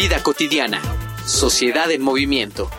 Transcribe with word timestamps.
Vida 0.00 0.22
cotidiana. 0.22 0.80
Sociedad 1.26 1.90
en 1.90 2.02
movimiento. 2.02 2.70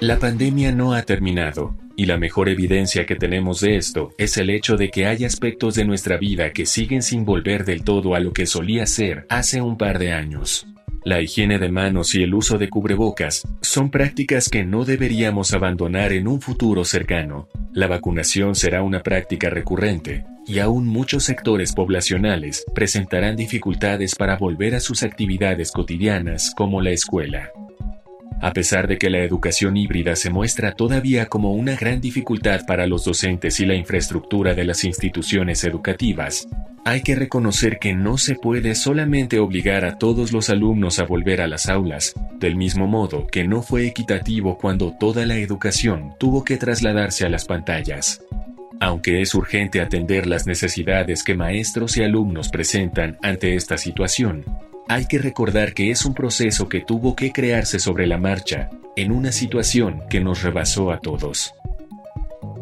La 0.00 0.18
pandemia 0.18 0.72
no 0.72 0.94
ha 0.94 1.02
terminado, 1.02 1.76
y 1.94 2.06
la 2.06 2.16
mejor 2.16 2.48
evidencia 2.48 3.06
que 3.06 3.14
tenemos 3.14 3.60
de 3.60 3.76
esto 3.76 4.10
es 4.18 4.36
el 4.36 4.50
hecho 4.50 4.76
de 4.76 4.90
que 4.90 5.06
hay 5.06 5.24
aspectos 5.24 5.76
de 5.76 5.84
nuestra 5.84 6.16
vida 6.16 6.50
que 6.52 6.66
siguen 6.66 7.04
sin 7.04 7.24
volver 7.24 7.64
del 7.64 7.84
todo 7.84 8.16
a 8.16 8.18
lo 8.18 8.32
que 8.32 8.46
solía 8.46 8.84
ser 8.86 9.26
hace 9.28 9.62
un 9.62 9.78
par 9.78 10.00
de 10.00 10.12
años. 10.12 10.66
La 11.02 11.22
higiene 11.22 11.58
de 11.58 11.70
manos 11.70 12.14
y 12.14 12.22
el 12.22 12.34
uso 12.34 12.58
de 12.58 12.68
cubrebocas 12.68 13.48
son 13.62 13.90
prácticas 13.90 14.50
que 14.50 14.64
no 14.64 14.84
deberíamos 14.84 15.54
abandonar 15.54 16.12
en 16.12 16.28
un 16.28 16.42
futuro 16.42 16.84
cercano. 16.84 17.48
La 17.72 17.86
vacunación 17.86 18.54
será 18.54 18.82
una 18.82 19.02
práctica 19.02 19.48
recurrente 19.48 20.26
y 20.46 20.58
aún 20.58 20.86
muchos 20.86 21.24
sectores 21.24 21.72
poblacionales 21.72 22.66
presentarán 22.74 23.36
dificultades 23.36 24.14
para 24.14 24.36
volver 24.36 24.74
a 24.74 24.80
sus 24.80 25.02
actividades 25.02 25.72
cotidianas 25.72 26.52
como 26.54 26.82
la 26.82 26.90
escuela. 26.90 27.50
A 28.42 28.52
pesar 28.54 28.88
de 28.88 28.96
que 28.96 29.10
la 29.10 29.18
educación 29.18 29.76
híbrida 29.76 30.16
se 30.16 30.30
muestra 30.30 30.72
todavía 30.72 31.26
como 31.26 31.52
una 31.52 31.76
gran 31.76 32.00
dificultad 32.00 32.64
para 32.66 32.86
los 32.86 33.04
docentes 33.04 33.60
y 33.60 33.66
la 33.66 33.74
infraestructura 33.74 34.54
de 34.54 34.64
las 34.64 34.84
instituciones 34.84 35.62
educativas, 35.64 36.48
hay 36.82 37.02
que 37.02 37.14
reconocer 37.14 37.78
que 37.78 37.92
no 37.92 38.16
se 38.16 38.36
puede 38.36 38.74
solamente 38.74 39.38
obligar 39.38 39.84
a 39.84 39.98
todos 39.98 40.32
los 40.32 40.48
alumnos 40.48 40.98
a 40.98 41.04
volver 41.04 41.42
a 41.42 41.46
las 41.46 41.68
aulas, 41.68 42.14
del 42.38 42.56
mismo 42.56 42.86
modo 42.86 43.26
que 43.26 43.46
no 43.46 43.60
fue 43.60 43.86
equitativo 43.86 44.56
cuando 44.56 44.96
toda 44.98 45.26
la 45.26 45.36
educación 45.36 46.14
tuvo 46.18 46.42
que 46.42 46.56
trasladarse 46.56 47.26
a 47.26 47.28
las 47.28 47.44
pantallas. 47.44 48.22
Aunque 48.80 49.20
es 49.20 49.34
urgente 49.34 49.82
atender 49.82 50.26
las 50.26 50.46
necesidades 50.46 51.22
que 51.22 51.34
maestros 51.34 51.98
y 51.98 52.02
alumnos 52.02 52.48
presentan 52.48 53.18
ante 53.20 53.54
esta 53.54 53.76
situación, 53.76 54.46
hay 54.90 55.06
que 55.06 55.18
recordar 55.18 55.72
que 55.72 55.92
es 55.92 56.04
un 56.04 56.14
proceso 56.14 56.68
que 56.68 56.80
tuvo 56.80 57.14
que 57.14 57.30
crearse 57.30 57.78
sobre 57.78 58.08
la 58.08 58.18
marcha, 58.18 58.70
en 58.96 59.12
una 59.12 59.30
situación 59.30 60.02
que 60.10 60.18
nos 60.18 60.42
rebasó 60.42 60.90
a 60.90 60.98
todos. 60.98 61.54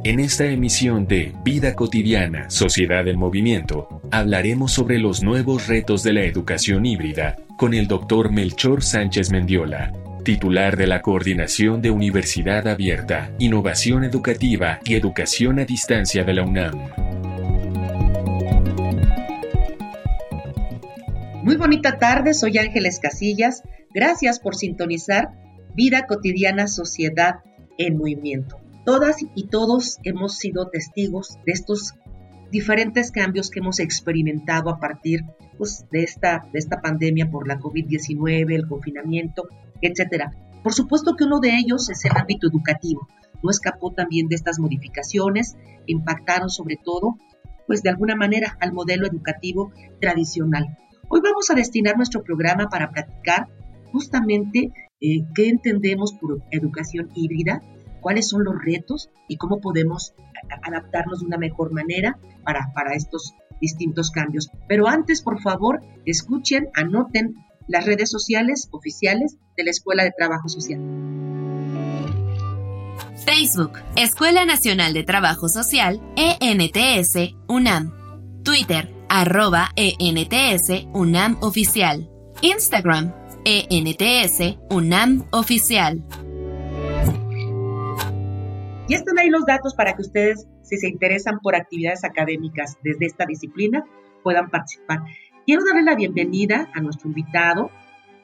En 0.04 0.20
esta 0.20 0.44
emisión 0.44 1.06
de 1.06 1.32
Vida 1.42 1.74
Cotidiana, 1.74 2.50
Sociedad 2.50 3.08
en 3.08 3.18
Movimiento, 3.18 4.02
hablaremos 4.10 4.72
sobre 4.72 4.98
los 4.98 5.22
nuevos 5.22 5.68
retos 5.68 6.02
de 6.02 6.12
la 6.12 6.24
educación 6.24 6.84
híbrida 6.84 7.36
con 7.56 7.72
el 7.72 7.86
doctor 7.86 8.30
Melchor 8.30 8.82
Sánchez 8.82 9.30
Mendiola, 9.30 9.94
titular 10.22 10.76
de 10.76 10.86
la 10.86 11.00
Coordinación 11.00 11.80
de 11.80 11.90
Universidad 11.90 12.68
Abierta, 12.68 13.30
Innovación 13.38 14.04
Educativa 14.04 14.80
y 14.84 14.96
Educación 14.96 15.60
a 15.60 15.64
Distancia 15.64 16.24
de 16.24 16.34
la 16.34 16.42
UNAM. 16.42 17.07
Muy 21.48 21.56
bonita 21.56 21.96
tarde, 21.96 22.34
soy 22.34 22.58
Ángeles 22.58 23.00
Casillas. 23.00 23.62
Gracias 23.94 24.38
por 24.38 24.54
sintonizar 24.54 25.30
Vida 25.74 26.06
Cotidiana 26.06 26.66
Sociedad 26.66 27.36
en 27.78 27.96
Movimiento. 27.96 28.60
Todas 28.84 29.16
y 29.34 29.46
todos 29.46 29.96
hemos 30.04 30.36
sido 30.36 30.68
testigos 30.68 31.38
de 31.46 31.52
estos 31.52 31.94
diferentes 32.52 33.10
cambios 33.10 33.48
que 33.48 33.60
hemos 33.60 33.80
experimentado 33.80 34.68
a 34.68 34.78
partir 34.78 35.24
pues, 35.56 35.86
de, 35.90 36.02
esta, 36.02 36.46
de 36.52 36.58
esta 36.58 36.82
pandemia 36.82 37.30
por 37.30 37.48
la 37.48 37.58
COVID-19, 37.58 38.54
el 38.54 38.68
confinamiento, 38.68 39.48
etc. 39.80 40.24
Por 40.62 40.74
supuesto 40.74 41.16
que 41.16 41.24
uno 41.24 41.40
de 41.40 41.56
ellos 41.56 41.88
es 41.88 42.04
el 42.04 42.12
ámbito 42.14 42.46
educativo. 42.46 43.08
No 43.42 43.48
escapó 43.50 43.94
también 43.94 44.28
de 44.28 44.34
estas 44.34 44.58
modificaciones, 44.58 45.56
impactaron 45.86 46.50
sobre 46.50 46.76
todo, 46.76 47.16
pues 47.66 47.82
de 47.82 47.88
alguna 47.88 48.16
manera, 48.16 48.58
al 48.60 48.74
modelo 48.74 49.06
educativo 49.06 49.72
tradicional. 49.98 50.76
Hoy 51.10 51.20
vamos 51.22 51.48
a 51.50 51.54
destinar 51.54 51.96
nuestro 51.96 52.22
programa 52.22 52.68
para 52.68 52.90
platicar 52.90 53.48
justamente 53.92 54.72
eh, 55.00 55.24
qué 55.34 55.48
entendemos 55.48 56.12
por 56.12 56.42
educación 56.50 57.10
híbrida, 57.14 57.62
cuáles 58.00 58.28
son 58.28 58.44
los 58.44 58.54
retos 58.62 59.08
y 59.26 59.38
cómo 59.38 59.60
podemos 59.60 60.12
adaptarnos 60.62 61.20
de 61.20 61.26
una 61.26 61.38
mejor 61.38 61.72
manera 61.72 62.18
para, 62.44 62.72
para 62.74 62.94
estos 62.94 63.34
distintos 63.60 64.10
cambios. 64.10 64.50
Pero 64.68 64.86
antes, 64.86 65.22
por 65.22 65.40
favor, 65.40 65.80
escuchen, 66.04 66.68
anoten 66.74 67.34
las 67.66 67.86
redes 67.86 68.10
sociales 68.10 68.68
oficiales 68.70 69.36
de 69.56 69.64
la 69.64 69.70
Escuela 69.70 70.04
de 70.04 70.12
Trabajo 70.16 70.48
Social. 70.48 70.78
Facebook, 73.24 73.72
Escuela 73.96 74.44
Nacional 74.44 74.92
de 74.92 75.04
Trabajo 75.04 75.48
Social, 75.48 76.00
ENTS, 76.16 77.34
UNAM. 77.48 77.92
Twitter, 78.42 78.97
arroba 79.08 79.70
ENTS, 79.76 80.86
UNAM 80.92 81.38
Oficial. 81.40 82.08
Instagram, 82.40 83.12
ENTS, 83.44 84.58
UNAM 84.70 85.24
Oficial. 85.32 86.04
Y 88.88 88.94
están 88.94 89.18
ahí 89.18 89.28
los 89.28 89.44
datos 89.44 89.74
para 89.74 89.94
que 89.94 90.02
ustedes, 90.02 90.46
si 90.62 90.76
se 90.78 90.88
interesan 90.88 91.40
por 91.40 91.54
actividades 91.54 92.04
académicas 92.04 92.78
desde 92.82 93.06
esta 93.06 93.26
disciplina, 93.26 93.84
puedan 94.22 94.50
participar. 94.50 95.00
Quiero 95.44 95.64
darle 95.64 95.82
la 95.82 95.94
bienvenida 95.94 96.70
a 96.74 96.80
nuestro 96.80 97.08
invitado, 97.08 97.70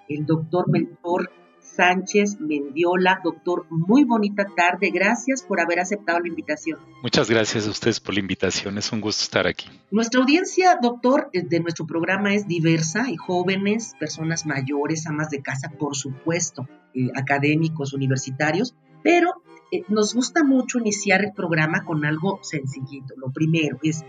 el 0.08 0.24
doctor 0.26 0.70
Melchor 0.70 1.30
Sánchez 1.64 2.40
Mendiola. 2.40 3.20
Doctor, 3.24 3.66
muy 3.70 4.04
bonita 4.04 4.46
tarde. 4.56 4.90
Gracias 4.90 5.42
por 5.42 5.60
haber 5.60 5.80
aceptado 5.80 6.20
la 6.20 6.28
invitación. 6.28 6.78
Muchas 7.02 7.28
gracias 7.28 7.66
a 7.66 7.70
ustedes 7.70 8.00
por 8.00 8.14
la 8.14 8.20
invitación. 8.20 8.78
Es 8.78 8.92
un 8.92 9.00
gusto 9.00 9.22
estar 9.22 9.46
aquí. 9.46 9.66
Nuestra 9.90 10.20
audiencia, 10.20 10.78
doctor, 10.80 11.30
eh, 11.32 11.42
de 11.42 11.60
nuestro 11.60 11.86
programa 11.86 12.34
es 12.34 12.46
diversa. 12.46 13.04
Hay 13.04 13.16
jóvenes, 13.16 13.94
personas 13.98 14.46
mayores, 14.46 15.06
amas 15.06 15.30
de 15.30 15.42
casa, 15.42 15.70
por 15.70 15.96
supuesto, 15.96 16.68
eh, 16.94 17.08
académicos, 17.14 17.92
universitarios, 17.92 18.74
pero 19.02 19.42
eh, 19.72 19.84
nos 19.88 20.14
gusta 20.14 20.44
mucho 20.44 20.78
iniciar 20.78 21.24
el 21.24 21.32
programa 21.32 21.84
con 21.84 22.04
algo 22.04 22.38
sencillito. 22.42 23.14
Lo 23.16 23.32
primero 23.32 23.78
es 23.82 24.04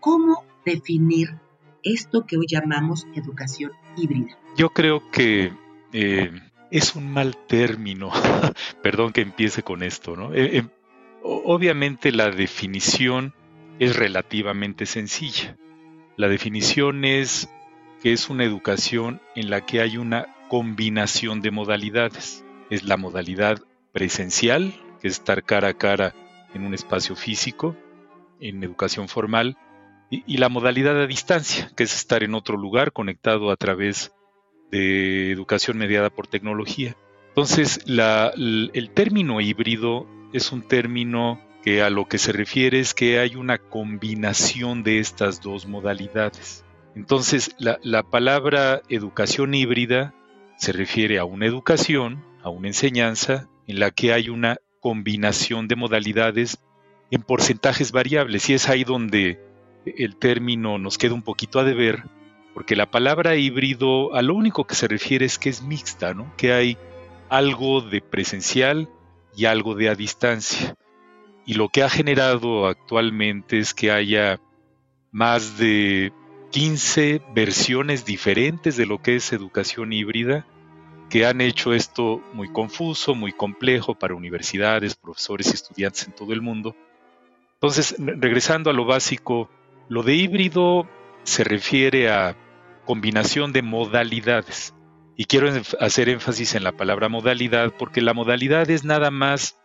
cómo 0.00 0.44
definir 0.64 1.38
esto 1.82 2.26
que 2.26 2.36
hoy 2.36 2.46
llamamos 2.48 3.06
educación 3.14 3.72
híbrida. 3.96 4.38
Yo 4.56 4.70
creo 4.70 5.10
que 5.10 5.52
eh, 5.92 6.30
es 6.74 6.96
un 6.96 7.08
mal 7.08 7.36
término, 7.36 8.10
perdón 8.82 9.12
que 9.12 9.20
empiece 9.20 9.62
con 9.62 9.84
esto, 9.84 10.16
¿no? 10.16 10.34
Eh, 10.34 10.66
obviamente 11.22 12.10
la 12.10 12.30
definición 12.30 13.32
es 13.78 13.94
relativamente 13.94 14.84
sencilla. 14.84 15.56
La 16.16 16.26
definición 16.26 17.04
es 17.04 17.48
que 18.02 18.12
es 18.12 18.28
una 18.28 18.42
educación 18.42 19.20
en 19.36 19.50
la 19.50 19.64
que 19.64 19.82
hay 19.82 19.98
una 19.98 20.34
combinación 20.48 21.40
de 21.42 21.52
modalidades. 21.52 22.44
Es 22.70 22.82
la 22.82 22.96
modalidad 22.96 23.62
presencial, 23.92 24.74
que 25.00 25.06
es 25.06 25.14
estar 25.14 25.44
cara 25.44 25.68
a 25.68 25.74
cara 25.74 26.12
en 26.54 26.66
un 26.66 26.74
espacio 26.74 27.14
físico, 27.14 27.76
en 28.40 28.64
educación 28.64 29.06
formal, 29.06 29.56
y, 30.10 30.38
la 30.38 30.48
modalidad 30.48 31.00
a 31.00 31.06
distancia, 31.06 31.70
que 31.76 31.84
es 31.84 31.94
estar 31.94 32.24
en 32.24 32.34
otro 32.34 32.56
lugar 32.56 32.92
conectado 32.92 33.52
a 33.52 33.56
través 33.56 34.12
de 34.74 35.30
educación 35.30 35.78
mediada 35.78 36.10
por 36.10 36.26
tecnología. 36.26 36.96
Entonces, 37.28 37.78
el 37.86 38.90
término 38.92 39.40
híbrido 39.40 40.08
es 40.32 40.50
un 40.50 40.62
término 40.62 41.40
que 41.62 41.80
a 41.80 41.90
lo 41.90 42.08
que 42.08 42.18
se 42.18 42.32
refiere 42.32 42.80
es 42.80 42.92
que 42.92 43.20
hay 43.20 43.36
una 43.36 43.58
combinación 43.58 44.82
de 44.82 44.98
estas 44.98 45.40
dos 45.40 45.66
modalidades. 45.66 46.64
Entonces, 46.96 47.54
la, 47.58 47.78
la, 47.82 48.02
palabra 48.02 48.82
educación 48.88 49.54
híbrida 49.54 50.12
se 50.56 50.72
refiere 50.72 51.18
a 51.18 51.24
una 51.24 51.46
educación, 51.46 52.24
a 52.42 52.50
una 52.50 52.68
enseñanza, 52.68 53.48
en 53.68 53.78
la 53.78 53.92
que 53.92 54.12
hay 54.12 54.28
una 54.28 54.58
combinación 54.80 55.68
de 55.68 55.76
modalidades 55.76 56.58
en 57.12 57.22
porcentajes 57.22 57.92
variables 57.92 58.50
y 58.50 58.54
es 58.54 58.68
ahí 58.68 58.82
donde 58.82 59.40
el 59.86 60.16
término 60.16 60.78
nos 60.78 60.98
queda 60.98 61.14
un 61.14 61.22
poquito 61.22 61.60
a 61.60 61.64
deber, 61.64 62.04
porque 62.54 62.76
la 62.76 62.90
palabra 62.90 63.36
híbrido 63.36 64.14
a 64.14 64.22
lo 64.22 64.34
único 64.34 64.64
que 64.64 64.74
se 64.74 64.88
refiere 64.88 65.26
es 65.26 65.38
que 65.38 65.50
es 65.50 65.62
mixta, 65.62 66.14
¿no? 66.14 66.32
que 66.36 66.52
hay 66.52 66.78
algo 67.28 67.80
de 67.80 68.00
presencial 68.00 68.88
y 69.36 69.46
algo 69.46 69.74
de 69.74 69.88
a 69.88 69.94
distancia. 69.94 70.76
y 71.46 71.54
lo 71.54 71.68
que 71.68 71.82
ha 71.82 71.90
generado 71.90 72.66
actualmente 72.66 73.58
es 73.58 73.74
que 73.74 73.90
haya 73.90 74.40
más 75.10 75.58
de 75.58 76.12
15 76.52 77.20
versiones 77.34 78.04
diferentes 78.04 78.76
de 78.76 78.86
lo 78.86 79.02
que 79.02 79.16
es 79.16 79.32
educación 79.32 79.92
híbrida 79.92 80.46
que 81.10 81.26
han 81.26 81.40
hecho 81.40 81.72
esto 81.72 82.22
muy 82.32 82.48
confuso, 82.48 83.14
muy 83.14 83.32
complejo 83.32 83.94
para 83.94 84.14
universidades, 84.14 84.96
profesores 84.96 85.48
y 85.48 85.54
estudiantes 85.54 86.06
en 86.06 86.14
todo 86.14 86.32
el 86.32 86.40
mundo. 86.40 86.74
Entonces, 87.54 87.94
regresando 87.98 88.70
a 88.70 88.72
lo 88.72 88.84
básico, 88.84 89.48
lo 89.88 90.02
de 90.02 90.14
híbrido 90.14 90.88
se 91.22 91.44
refiere 91.44 92.10
a 92.10 92.36
combinación 92.84 93.52
de 93.52 93.62
modalidades. 93.62 94.74
Y 95.16 95.26
quiero 95.26 95.48
hacer 95.80 96.08
énfasis 96.08 96.54
en 96.54 96.64
la 96.64 96.72
palabra 96.72 97.08
modalidad 97.08 97.72
porque 97.78 98.00
la 98.00 98.14
modalidad 98.14 98.68
es 98.70 98.84
nada 98.84 99.10
más 99.10 99.58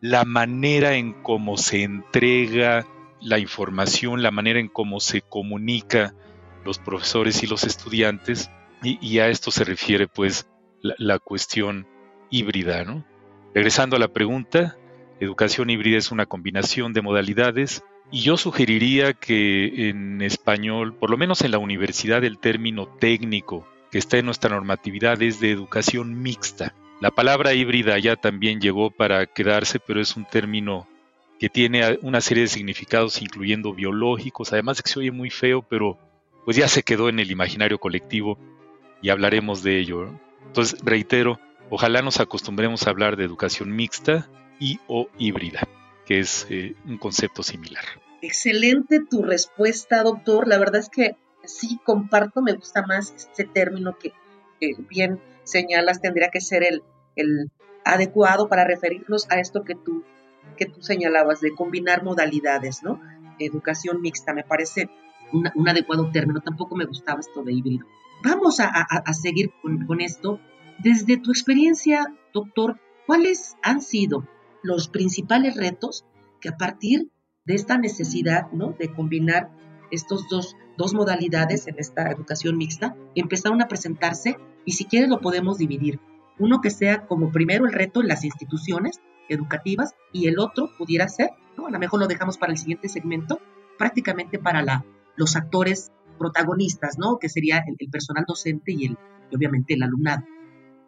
la 0.00 0.24
manera 0.24 0.94
en 0.96 1.12
cómo 1.22 1.56
se 1.56 1.82
entrega 1.82 2.86
la 3.20 3.38
información, 3.38 4.22
la 4.22 4.30
manera 4.30 4.58
en 4.58 4.68
cómo 4.68 5.00
se 5.00 5.22
comunica 5.22 6.14
los 6.64 6.78
profesores 6.78 7.42
y 7.42 7.46
los 7.46 7.64
estudiantes, 7.64 8.50
y, 8.82 9.20
a 9.20 9.28
esto 9.28 9.52
se 9.52 9.62
refiere 9.62 10.08
pues 10.08 10.48
la, 10.82 11.20
cuestión 11.20 11.86
híbrida. 12.30 12.84
¿no? 12.84 13.04
Regresando 13.54 13.94
a 13.94 14.00
la 14.00 14.08
pregunta, 14.08 14.76
educación 15.20 15.70
híbrida 15.70 15.98
es 15.98 16.10
una 16.10 16.26
combinación 16.26 16.92
de 16.92 17.02
modalidades 17.02 17.84
y 18.12 18.20
yo 18.20 18.36
sugeriría 18.36 19.14
que 19.14 19.88
en 19.88 20.20
español, 20.20 20.94
por 20.94 21.10
lo 21.10 21.16
menos 21.16 21.40
en 21.40 21.50
la 21.50 21.58
universidad, 21.58 22.22
el 22.22 22.38
término 22.38 22.86
técnico 22.86 23.66
que 23.90 23.96
está 23.96 24.18
en 24.18 24.26
nuestra 24.26 24.50
normatividad 24.50 25.20
es 25.22 25.40
de 25.40 25.50
educación 25.50 26.22
mixta. 26.22 26.74
La 27.00 27.10
palabra 27.10 27.54
híbrida 27.54 27.98
ya 27.98 28.16
también 28.16 28.60
llegó 28.60 28.90
para 28.90 29.24
quedarse, 29.26 29.80
pero 29.80 30.00
es 30.00 30.14
un 30.14 30.26
término 30.26 30.86
que 31.40 31.48
tiene 31.48 31.98
una 32.02 32.20
serie 32.20 32.44
de 32.44 32.48
significados, 32.48 33.20
incluyendo 33.22 33.72
biológicos, 33.72 34.52
además 34.52 34.76
de 34.76 34.82
que 34.84 34.90
se 34.90 35.00
oye 35.00 35.10
muy 35.10 35.30
feo, 35.30 35.62
pero 35.62 35.98
pues 36.44 36.56
ya 36.56 36.68
se 36.68 36.82
quedó 36.82 37.08
en 37.08 37.18
el 37.18 37.30
imaginario 37.30 37.78
colectivo 37.78 38.38
y 39.00 39.08
hablaremos 39.08 39.62
de 39.62 39.80
ello. 39.80 40.10
Entonces, 40.46 40.78
reitero, 40.84 41.40
ojalá 41.70 42.02
nos 42.02 42.20
acostumbremos 42.20 42.86
a 42.86 42.90
hablar 42.90 43.16
de 43.16 43.24
educación 43.24 43.74
mixta 43.74 44.28
y 44.60 44.78
o 44.86 45.08
híbrida, 45.18 45.66
que 46.06 46.20
es 46.20 46.46
eh, 46.50 46.74
un 46.86 46.98
concepto 46.98 47.42
similar. 47.42 47.84
Excelente 48.20 49.00
tu 49.00 49.22
respuesta, 49.22 50.02
doctor. 50.02 50.46
La 50.46 50.58
verdad 50.58 50.80
es 50.80 50.88
que 50.88 51.16
sí 51.44 51.80
comparto, 51.84 52.42
me 52.42 52.52
gusta 52.52 52.84
más 52.86 53.12
este 53.16 53.44
término 53.44 53.96
que, 53.98 54.12
bien 54.88 55.20
señalas, 55.44 56.00
tendría 56.00 56.28
que 56.28 56.40
ser 56.40 56.62
el, 56.62 56.82
el 57.16 57.50
adecuado 57.84 58.48
para 58.48 58.64
referirnos 58.64 59.26
a 59.30 59.40
esto 59.40 59.64
que 59.64 59.74
tú, 59.74 60.04
que 60.56 60.66
tú 60.66 60.82
señalabas, 60.82 61.40
de 61.40 61.54
combinar 61.54 62.04
modalidades, 62.04 62.82
¿no? 62.82 63.00
Educación 63.38 64.00
mixta, 64.00 64.32
me 64.32 64.44
parece 64.44 64.88
un 65.32 65.68
adecuado 65.68 66.10
término, 66.10 66.40
tampoco 66.40 66.76
me 66.76 66.84
gustaba 66.84 67.20
esto 67.20 67.42
de 67.42 67.52
híbrido. 67.52 67.86
Vamos 68.22 68.60
a, 68.60 68.68
a, 68.68 69.14
seguir 69.14 69.50
con, 69.62 69.86
con, 69.86 70.00
esto. 70.00 70.38
Desde 70.78 71.16
tu 71.16 71.30
experiencia, 71.30 72.06
doctor, 72.32 72.78
¿cuáles 73.06 73.56
han 73.62 73.82
sido 73.82 74.28
los 74.62 74.88
principales 74.88 75.56
retos 75.56 76.04
que 76.40 76.48
a 76.48 76.56
partir 76.56 77.10
de 77.44 77.54
esta 77.54 77.78
necesidad 77.78 78.50
¿no? 78.52 78.74
de 78.78 78.92
combinar 78.92 79.50
estos 79.90 80.28
dos, 80.28 80.56
dos 80.78 80.94
modalidades 80.94 81.66
en 81.66 81.78
esta 81.78 82.10
educación 82.10 82.56
mixta 82.56 82.96
empezaron 83.14 83.60
a 83.60 83.68
presentarse 83.68 84.36
y 84.64 84.72
si 84.72 84.84
quieres 84.84 85.08
lo 85.08 85.20
podemos 85.20 85.58
dividir 85.58 86.00
uno 86.38 86.60
que 86.60 86.70
sea 86.70 87.06
como 87.06 87.30
primero 87.30 87.66
el 87.66 87.72
reto 87.72 88.00
en 88.00 88.08
las 88.08 88.24
instituciones 88.24 89.00
educativas 89.28 89.94
y 90.12 90.28
el 90.28 90.38
otro 90.38 90.70
pudiera 90.76 91.08
ser, 91.08 91.30
¿no? 91.56 91.66
a 91.66 91.70
lo 91.70 91.78
mejor 91.78 92.00
lo 92.00 92.06
dejamos 92.06 92.38
para 92.38 92.52
el 92.52 92.58
siguiente 92.58 92.88
segmento, 92.88 93.40
prácticamente 93.78 94.38
para 94.38 94.62
la, 94.62 94.84
los 95.16 95.36
actores 95.36 95.92
protagonistas, 96.18 96.98
¿no? 96.98 97.18
que 97.18 97.28
sería 97.28 97.62
el, 97.66 97.90
personal 97.90 98.24
docente 98.26 98.72
y, 98.72 98.86
el, 98.86 98.98
obviamente 99.34 99.74
el 99.74 99.82
alumnado. 99.82 100.24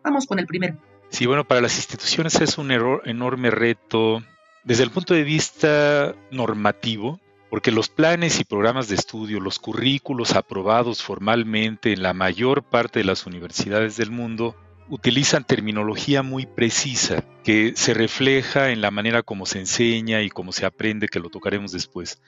Vamos 0.03 0.27
con 0.27 0.38
el 0.38 0.47
primero. 0.47 0.79
Sí, 1.14 1.26
bueno, 1.26 1.44
para 1.44 1.61
las 1.61 1.76
instituciones 1.76 2.40
es 2.40 2.58
un 2.58 2.72
error, 2.72 3.02
enorme 3.05 3.49
reto 3.52 4.20
desde 4.64 4.82
el 4.82 4.90
punto 4.90 5.14
de 5.14 5.22
vista 5.22 6.12
normativo, 6.32 7.20
porque 7.50 7.70
los 7.70 7.88
planes 7.88 8.40
y 8.40 8.44
programas 8.44 8.88
de 8.88 8.96
estudio, 8.96 9.38
los 9.38 9.61
currículos 9.61 10.34
aprobados 10.34 11.05
formalmente 11.05 11.93
en 11.93 12.02
la 12.02 12.14
mayor 12.14 12.64
parte 12.64 12.99
de 12.99 13.05
las 13.05 13.26
universidades 13.26 13.96
del 13.96 14.11
mundo, 14.11 14.56
utilizan 14.88 15.44
terminología 15.44 16.25
muy 16.25 16.46
precisa 16.46 17.22
que 17.44 17.75
se 17.76 17.94
refleja 17.94 18.70
en 18.70 18.81
la 18.81 18.90
manera 18.90 19.22
como 19.22 19.46
se 19.46 19.60
enseña 19.60 20.20
y 20.22 20.31
cómo 20.31 20.50
se 20.50 20.67
aprende, 20.67 21.06
que 21.06 21.20
lo 21.20 21.31
tocaremos 21.31 21.70
después. 21.70 22.20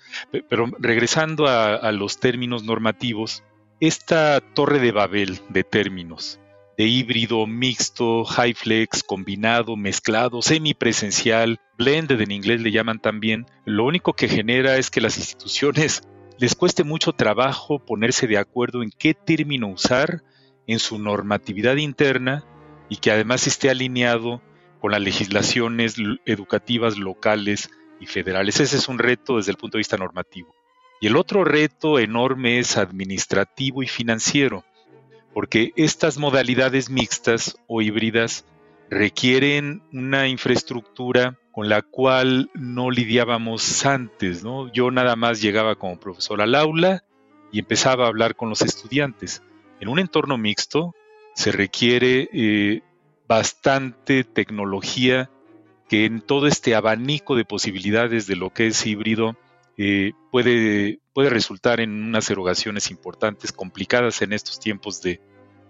Pero 0.49 0.71
regresando 0.79 1.49
a, 1.49 1.91
los 1.91 2.21
términos 2.21 2.63
normativos, 2.63 3.43
esta 3.81 4.41
torre 4.41 4.79
de 4.79 4.93
Babel 4.93 5.41
de 5.49 5.65
términos, 5.65 6.39
de 6.77 6.85
híbrido, 6.85 7.47
mixto, 7.47 8.25
high 8.25 8.55
flex, 8.55 9.03
combinado, 9.03 9.77
mezclado, 9.77 10.43
semipresencial, 10.43 11.59
blended 11.79 12.21
en 12.21 12.31
inglés 12.31 12.61
le 12.61 12.71
llaman 12.71 13.01
también, 13.01 13.47
lo 13.65 13.85
único 13.85 14.13
que 14.13 14.29
genera 14.29 14.77
es 14.77 14.91
que 14.91 15.01
las 15.01 15.17
instituciones 15.17 16.03
les 16.39 16.55
cueste 16.55 16.85
mucho 16.85 17.13
trabajo 17.13 17.79
ponerse 17.79 18.27
de 18.27 18.39
acuerdo 18.39 18.83
en 18.83 18.91
qué 18.91 19.15
término 19.15 19.69
usar 19.69 20.23
en 20.67 20.79
su 20.79 20.99
normatividad 20.99 21.77
interna 21.77 22.45
y 22.89 22.97
que 22.97 23.11
además 23.11 23.47
esté 23.47 23.71
alineado 23.71 24.43
con 24.81 24.93
las 24.93 25.01
legislaciones 25.01 25.97
educativas 26.27 26.99
locales 26.99 27.71
y 28.01 28.07
federales. 28.07 28.61
Ese 28.61 28.77
es 28.77 28.89
un 28.89 28.99
reto 28.99 29.39
desde 29.39 29.53
el 29.53 29.57
punto 29.57 29.79
de 29.79 29.81
vista 29.81 29.97
normativo. 29.97 30.55
Y 31.01 31.07
el 31.07 31.17
otro 31.17 31.45
reto 31.45 31.99
enorme 31.99 32.59
es 32.59 32.77
administrativo 32.77 33.83
y 33.83 33.87
financiero, 33.87 34.65
porque 35.37 35.75
estas 35.77 36.17
modalidades 36.17 36.89
mixtas 36.89 37.59
o 37.67 37.83
híbridas 37.83 38.47
requieren 38.89 39.83
una 39.93 40.29
infraestructura 40.29 41.39
con 41.53 41.69
la 41.69 41.83
cual 41.83 42.51
no 42.55 42.91
lidiábamos 42.91 43.85
antes, 43.85 44.43
¿no? 44.43 44.73
Yo 44.73 44.91
nada 44.91 45.15
más 45.15 45.43
llegaba 45.43 45.75
como 45.75 46.01
profesor 46.01 46.41
al 46.41 46.55
aula 46.55 47.05
y 47.53 47.59
empezaba 47.59 48.07
a 48.07 48.09
hablar 48.09 48.35
con 48.35 48.49
los 48.49 48.63
estudiantes. 48.63 49.43
En 49.79 49.89
un 49.89 49.99
entorno 49.99 50.39
mixto 50.39 50.95
se 51.35 51.53
requiere 51.53 52.31
eh, 52.33 52.81
bastante 53.29 54.25
tecnología 54.25 55.29
que 55.87 56.07
en 56.07 56.23
todo 56.23 56.47
este 56.47 56.75
abanico 56.75 57.37
de 57.37 57.45
posibilidades 57.45 58.27
de 58.27 58.37
lo 58.37 58.55
que 58.55 58.69
es 58.69 58.87
híbrido 58.87 59.37
eh, 59.77 60.13
puede, 60.33 61.01
puede 61.17 61.31
resultar 61.31 61.81
en 61.81 62.09
unas 62.09 62.29
erogaciones 62.29 62.91
importantes, 62.91 63.51
complicadas 63.51 64.21
en 64.21 64.35
estos 64.35 64.61
tiempos 64.61 65.01
de 65.01 65.19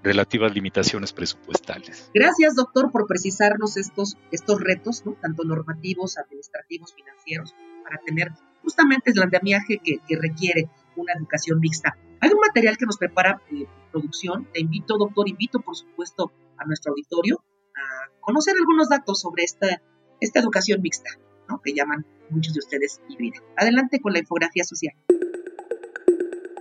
relativas 0.02 0.52
limitaciones 0.52 1.12
presupuestales. 1.12 2.10
Gracias, 2.12 2.56
doctor, 2.56 2.90
por 2.90 3.06
precisarnos 3.06 3.76
estos, 3.76 4.16
estos 4.32 4.60
retos, 4.60 5.04
tanto 5.22 5.44
normativos, 5.44 6.18
administrativos, 6.18 6.92
financieros, 6.96 7.54
para 7.84 8.00
tener 8.04 8.32
justamente 8.60 9.12
el 9.12 9.22
andamiaje 9.22 9.78
que, 9.78 9.98
que 9.98 10.16
requiere 10.20 10.68
una 10.96 11.12
educación 11.12 11.60
mixta. 11.60 11.96
Hay 12.20 12.30
un 12.30 12.40
material 12.40 12.76
que 12.76 12.86
nos 12.86 12.98
prepara 12.98 13.40
eh, 13.52 13.66
producción. 13.92 14.48
Te 14.52 14.60
invito, 14.60 14.98
doctor, 14.98 15.28
invito, 15.28 15.60
por 15.60 15.76
supuesto, 15.76 16.32
a 16.58 16.64
nuestro 16.64 16.90
auditorio 16.90 17.44
a 17.76 18.10
conocer 18.18 18.56
algunos 18.58 18.88
datos 18.88 19.20
sobre 19.20 19.44
esta, 19.44 19.80
esta 20.20 20.40
educación 20.40 20.82
mixta, 20.82 21.10
¿no? 21.48 21.60
que 21.62 21.72
llaman 21.72 22.04
muchos 22.30 22.52
de 22.54 22.58
ustedes 22.58 23.00
híbrida. 23.08 23.38
Adelante 23.56 24.00
con 24.00 24.12
la 24.12 24.18
infografía 24.18 24.64
social. 24.64 24.96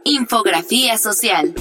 Infografía 0.07 0.99
social. 0.99 1.55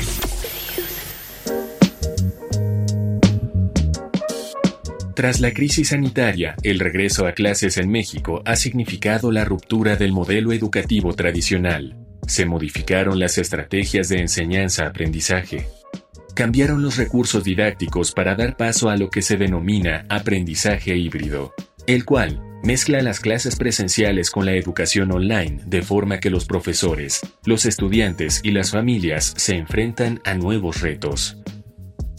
Tras 5.15 5.41
la 5.41 5.55
crisis 5.55 5.89
sanitaria, 5.89 6.55
el 6.63 6.79
regreso 6.79 7.27
a 7.27 7.33
clases 7.33 7.79
en 7.79 7.91
México 7.91 8.43
ha 8.45 8.57
significado 8.57 9.33
la 9.33 9.47
ruptura 9.47 9.97
del 9.97 10.13
modelo 10.13 10.53
educativo 10.53 11.15
tradicional. 11.15 11.97
Se 12.27 12.45
modificaron 12.45 13.19
las 13.19 13.39
estrategias 13.39 14.11
de 14.11 14.21
enseñanza-aprendizaje. 14.21 15.67
Cambiaron 16.35 16.83
los 16.83 16.99
recursos 16.99 17.45
didácticos 17.45 18.13
para 18.13 18.35
dar 18.35 18.59
paso 18.59 18.91
a 18.91 18.99
lo 18.99 19.09
que 19.09 19.23
se 19.23 19.39
denomina 19.39 20.05
aprendizaje 20.11 20.95
híbrido, 20.95 21.55
el 21.87 22.05
cual 22.05 22.41
mezcla 22.63 23.03
las 23.03 23.21
clases 23.21 23.57
presenciales 23.57 24.31
con 24.31 24.47
la 24.47 24.53
educación 24.53 25.13
online 25.13 25.61
de 25.67 25.83
forma 25.83 26.19
que 26.19 26.31
los 26.31 26.47
profesores, 26.47 27.21
los 27.45 27.67
estudiantes 27.67 28.41
y 28.43 28.53
las 28.53 28.71
familias 28.71 29.35
se 29.37 29.57
enfrentan 29.57 30.21
a 30.25 30.35
nuevos 30.35 30.81
retos. 30.81 31.37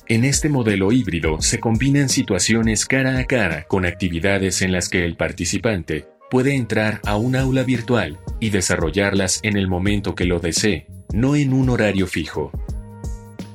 En 0.07 0.23
este 0.23 0.49
modelo 0.49 0.91
híbrido 0.91 1.41
se 1.41 1.59
combinan 1.59 2.09
situaciones 2.09 2.85
cara 2.85 3.17
a 3.17 3.25
cara 3.25 3.63
con 3.63 3.85
actividades 3.85 4.61
en 4.61 4.71
las 4.71 4.87
que 4.87 5.03
el 5.03 5.17
participante 5.17 6.05
puede 6.29 6.53
entrar 6.53 7.01
a 7.05 7.17
un 7.17 7.35
aula 7.35 7.63
virtual 7.63 8.19
y 8.39 8.51
desarrollarlas 8.51 9.39
en 9.41 9.57
el 9.57 9.67
momento 9.67 10.13
que 10.13 10.25
lo 10.25 10.39
desee, 10.39 10.85
no 11.11 11.35
en 11.35 11.53
un 11.53 11.69
horario 11.69 12.05
fijo. 12.05 12.51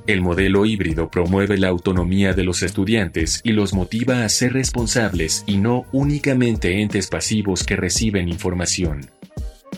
El 0.07 0.23
modelo 0.23 0.65
híbrido 0.67 1.11
promueve 1.11 1.59
la 1.59 1.69
autonomía 1.69 2.33
de 2.33 2.45
los 2.45 2.63
estudiantes 2.63 3.41
y 3.45 3.53
los 3.53 3.75
motiva 3.75 4.25
a 4.25 4.29
ser 4.29 4.55
responsables 4.55 5.45
y 5.47 5.59
no 5.59 5.85
únicamente 5.93 6.81
entes 6.81 7.09
pasivos 7.09 7.65
que 7.65 7.77
reciben 7.77 8.29
información. 8.29 9.11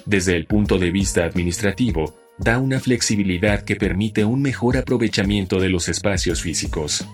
Desde 0.07 0.37
el 0.37 0.47
punto 0.47 0.79
de 0.79 0.91
vista 0.91 1.25
administrativo, 1.25 2.15
da 2.39 2.59
una 2.59 2.81
flexibilidad 2.81 3.63
que 3.63 3.77
permite 3.77 4.25
un 4.25 4.43
mejor 4.43 4.77
aprovechamiento 4.77 5.61
de 5.61 5.69
los 5.69 5.89
espacios 5.89 6.43
físicos. 6.43 7.07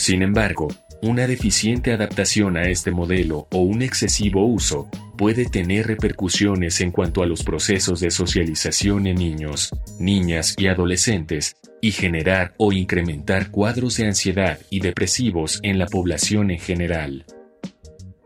Sin 0.00 0.22
embargo, 0.22 0.68
una 1.02 1.26
deficiente 1.26 1.92
adaptación 1.92 2.56
a 2.56 2.62
este 2.62 2.90
modelo 2.90 3.46
o 3.50 3.58
un 3.58 3.82
excesivo 3.82 4.46
uso 4.46 4.88
puede 5.18 5.44
tener 5.44 5.88
repercusiones 5.88 6.80
en 6.80 6.90
cuanto 6.90 7.22
a 7.22 7.26
los 7.26 7.42
procesos 7.42 8.00
de 8.00 8.10
socialización 8.10 9.06
en 9.06 9.16
niños, 9.16 9.68
niñas 9.98 10.54
y 10.56 10.68
adolescentes 10.68 11.56
y 11.82 11.90
generar 11.90 12.54
o 12.56 12.72
incrementar 12.72 13.50
cuadros 13.50 13.98
de 13.98 14.06
ansiedad 14.06 14.58
y 14.70 14.80
depresivos 14.80 15.60
en 15.62 15.78
la 15.78 15.84
población 15.84 16.50
en 16.50 16.60
general. 16.60 17.26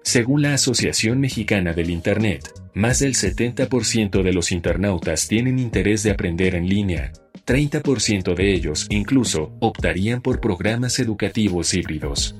Según 0.05 0.43
la 0.43 0.55
Asociación 0.55 1.19
Mexicana 1.19 1.73
del 1.73 1.91
Internet, 1.91 2.53
más 2.73 3.01
del 3.01 3.17
70% 3.17 4.23
de 4.23 4.33
los 4.33 4.53
internautas 4.53 5.27
tienen 5.27 5.59
interés 5.59 6.05
de 6.05 6.13
aprender 6.13 6.55
en 6.55 6.69
línea. 6.69 7.11
30% 7.45 8.35
de 8.35 8.55
ellos 8.55 8.87
incluso 8.91 9.53
optarían 9.61 10.23
por 10.23 10.41
programas 10.41 10.99
educativos 10.99 11.75
híbridos. 11.75 12.35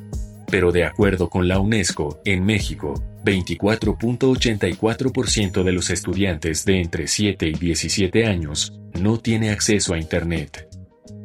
Pero 0.51 0.73
de 0.73 0.85
acuerdo 0.85 1.31
con 1.31 1.49
la 1.49 1.59
UNESCO, 1.59 2.21
en 2.25 2.45
México, 2.45 3.03
24.84% 3.25 5.63
de 5.63 5.73
los 5.73 5.91
estudiantes 5.91 6.65
de 6.65 6.81
entre 6.81 7.09
7 7.09 7.49
y 7.49 7.53
17 7.53 8.27
años 8.27 8.79
no 9.01 9.19
tiene 9.19 9.51
acceso 9.51 9.95
a 9.95 9.99
Internet. 9.99 10.69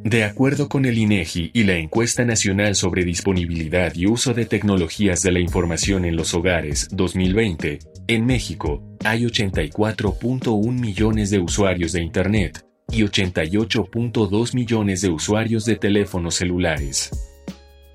De 0.02 0.24
acuerdo 0.24 0.70
con 0.70 0.86
el 0.86 0.96
INEGI 0.96 1.50
y 1.52 1.64
la 1.64 1.74
Encuesta 1.74 2.24
Nacional 2.24 2.74
sobre 2.74 3.04
Disponibilidad 3.04 3.94
y 3.94 4.06
Uso 4.06 4.32
de 4.32 4.46
Tecnologías 4.46 5.22
de 5.22 5.32
la 5.32 5.40
Información 5.40 6.06
en 6.06 6.16
los 6.16 6.32
Hogares 6.32 6.88
2020, 6.90 7.80
en 8.06 8.24
México 8.24 8.82
hay 9.04 9.24
84.1 9.24 10.72
millones 10.72 11.28
de 11.30 11.38
usuarios 11.38 11.92
de 11.92 12.02
Internet 12.02 12.64
y 12.90 13.02
88.2 13.02 14.54
millones 14.54 15.02
de 15.02 15.10
usuarios 15.10 15.64
de 15.64 15.76
teléfonos 15.76 16.36
celulares. 16.36 17.10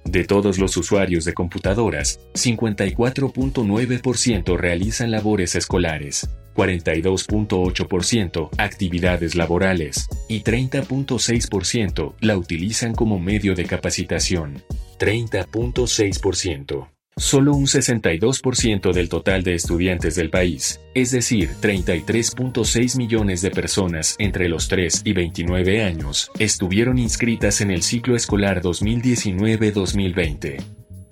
De 0.05 0.23
todos 0.23 0.57
los 0.59 0.77
usuarios 0.77 1.25
de 1.25 1.33
computadoras, 1.33 2.21
54.9% 2.33 4.57
realizan 4.57 5.11
labores 5.11 5.55
escolares, 5.55 6.29
42.8% 6.55 8.49
actividades 8.57 9.35
laborales 9.35 10.07
y 10.29 10.41
30.6% 10.41 12.13
la 12.21 12.37
utilizan 12.37 12.93
como 12.93 13.19
medio 13.19 13.55
de 13.55 13.65
capacitación. 13.65 14.63
30.6%. 14.99 16.94
Solo 17.17 17.53
un 17.53 17.65
62% 17.65 18.91
del 18.91 19.07
total 19.07 19.41
de 19.41 19.55
estudiantes 19.55 20.15
del 20.15 20.29
país, 20.29 20.81
es 20.93 21.11
decir, 21.11 21.51
33.6 21.61 22.97
millones 22.97 23.41
de 23.41 23.51
personas 23.51 24.17
entre 24.19 24.49
los 24.49 24.67
3 24.67 25.03
y 25.05 25.13
29 25.13 25.81
años, 25.81 26.29
estuvieron 26.39 26.97
inscritas 26.97 27.61
en 27.61 27.71
el 27.71 27.83
ciclo 27.83 28.17
escolar 28.17 28.61
2019-2020. 28.61 30.61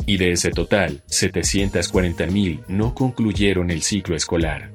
Y 0.05 0.17
de 0.17 0.33
ese 0.33 0.51
total, 0.51 1.01
740.000 1.07 2.65
no 2.67 2.93
concluyeron 2.93 3.71
el 3.71 3.81
ciclo 3.81 4.17
escolar. 4.17 4.73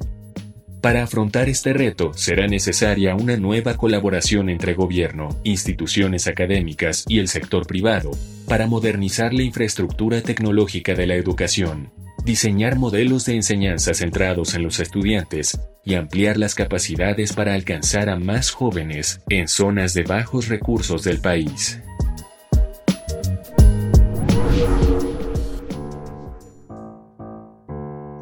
Para 0.81 1.03
afrontar 1.03 1.49
este 1.49 1.73
reto 1.73 2.13
será 2.15 2.47
necesaria 2.47 3.17
una 3.17 3.37
nueva 3.37 3.75
colaboración 3.75 4.49
entre 4.49 4.75
gobierno, 4.75 5.31
instituciones 5.43 6.29
académicas 6.29 7.05
y 7.09 7.19
el 7.19 7.27
sector 7.27 7.67
privado 7.67 8.13
para 8.47 8.69
modernizar 8.69 9.35
la 9.35 9.43
infraestructura 9.43 10.23
tecnológica 10.23 10.95
de 10.95 11.09
la 11.09 11.17
educación, 11.17 11.91
diseñar 12.25 12.77
modelos 12.77 13.25
de 13.25 13.35
enseñanza 13.35 13.93
centrados 13.93 14.55
en 14.55 14.63
los 14.63 14.79
estudiantes 14.79 15.59
y 15.85 15.95
ampliar 15.95 16.37
las 16.37 16.55
capacidades 16.55 17.33
para 17.33 17.55
alcanzar 17.55 18.09
a 18.09 18.17
más 18.17 18.53
jóvenes 18.53 19.21
en 19.29 19.49
zonas 19.49 19.95
de 19.95 20.05
bajos 20.05 20.47
recursos 20.47 21.03
del 21.03 21.21
país. 21.21 21.81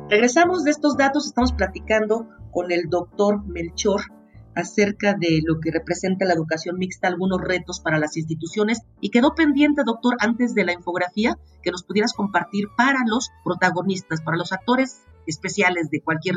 Regresamos 0.08 0.64
de 0.64 0.70
estos 0.70 0.96
datos, 0.96 1.26
estamos 1.26 1.52
platicando 1.52 2.28
con 2.56 2.72
el 2.72 2.88
doctor 2.88 3.44
Melchor 3.44 4.00
acerca 4.54 5.12
de 5.12 5.42
lo 5.44 5.60
que 5.60 5.70
representa 5.70 6.24
la 6.24 6.32
educación 6.32 6.78
mixta, 6.78 7.06
algunos 7.06 7.38
retos 7.38 7.80
para 7.80 7.98
las 7.98 8.16
instituciones. 8.16 8.80
Y 8.98 9.10
quedó 9.10 9.34
pendiente, 9.34 9.82
doctor, 9.84 10.16
antes 10.20 10.54
de 10.54 10.64
la 10.64 10.72
infografía, 10.72 11.36
que 11.62 11.70
nos 11.70 11.82
pudieras 11.82 12.14
compartir 12.14 12.68
para 12.74 13.00
los 13.06 13.28
protagonistas, 13.44 14.22
para 14.22 14.38
los 14.38 14.54
actores 14.54 15.02
especiales 15.26 15.90
de 15.90 16.00
cualquier 16.00 16.36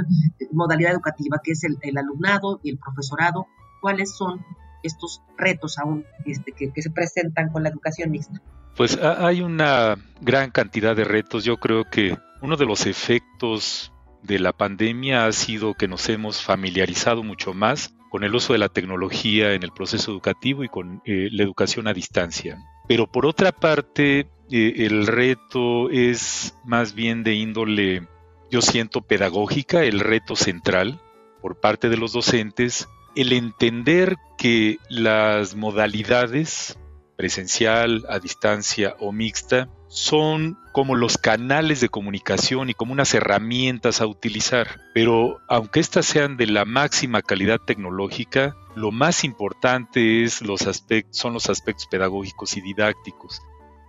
modalidad 0.52 0.92
educativa, 0.92 1.40
que 1.42 1.54
es 1.54 1.64
el, 1.64 1.98
alumnado 1.98 2.60
y 2.64 2.72
el 2.72 2.80
profesorado, 2.80 3.48
cuáles 3.80 4.14
son 4.14 4.46
estos 4.84 5.22
retos 5.38 5.78
aún 5.78 6.04
este, 6.26 6.52
que, 6.52 6.74
que 6.74 6.82
se 6.82 6.92
presentan 6.92 7.50
con 7.50 7.64
la 7.64 7.70
educación 7.70 8.12
mixta. 8.12 8.42
Pues 8.76 9.00
hay 9.02 9.40
una 9.40 9.96
gran 10.20 10.52
cantidad 10.52 10.98
de 10.98 11.06
retos. 11.06 11.46
Yo 11.46 11.56
creo 11.56 11.86
que 11.90 12.18
uno 12.42 12.58
de 12.58 12.66
los 12.66 12.88
efectos 12.88 13.94
de 14.24 14.40
la 14.40 14.54
pandemia 14.54 15.26
ha 15.26 15.32
sido 15.32 15.74
que 15.74 15.88
nos 15.88 16.10
hemos 16.10 16.42
familiarizado 16.42 17.24
mucho 17.24 17.54
más 17.54 17.94
con 18.10 18.24
el 18.24 18.34
uso 18.36 18.54
de 18.54 18.60
la 18.60 18.70
tecnología 18.70 19.54
en 19.54 19.64
el 19.64 19.72
proceso 19.72 20.12
educativo 20.12 20.64
y 20.64 20.70
con 20.70 21.02
eh, 21.06 21.30
la 21.32 21.44
educación 21.44 21.88
a 21.88 21.94
distancia. 21.94 22.58
Pero 22.88 23.08
por 23.08 23.26
otra 23.26 23.52
parte, 23.52 24.28
eh, 24.52 24.74
el 24.78 25.06
reto 25.08 25.90
es 25.92 26.56
más 26.66 26.96
bien 26.96 27.24
de 27.24 27.36
índole, 27.36 28.08
yo 28.50 28.62
siento, 28.62 29.02
pedagógica, 29.02 29.84
el 29.84 30.00
reto 30.00 30.36
central 30.36 31.00
por 31.42 31.60
parte 31.60 31.90
de 31.90 31.98
los 31.98 32.14
docentes, 32.14 32.90
el 33.16 33.32
entender 33.32 34.18
que 34.38 34.78
las 34.90 35.56
modalidades 35.56 36.78
presencial, 37.16 38.06
a 38.10 38.20
distancia 38.20 38.96
o 39.00 39.12
mixta, 39.12 39.70
son 39.90 40.60
como 40.72 40.96
los 40.96 41.18
canales 41.18 41.82
de 41.82 41.90
comunicación 41.90 42.70
y 42.70 42.76
como 42.76 42.94
unas 42.94 43.14
herramientas 43.16 44.02
a 44.02 44.06
utilizar. 44.06 44.80
Pero 44.94 45.42
aunque 45.48 45.80
éstas 45.80 46.06
sean 46.06 46.38
de 46.38 46.46
la 46.46 46.64
máxima 46.64 47.22
calidad 47.24 47.60
tecnológica, 47.60 48.56
lo 48.76 48.92
más 48.92 49.24
importante 49.24 50.24
es 50.24 50.42
los 50.42 50.68
aspectos, 50.68 51.18
son 51.18 51.34
los 51.34 51.50
aspectos 51.50 51.88
pedagógicos 51.88 52.56
y 52.56 52.62
didácticos 52.62 53.42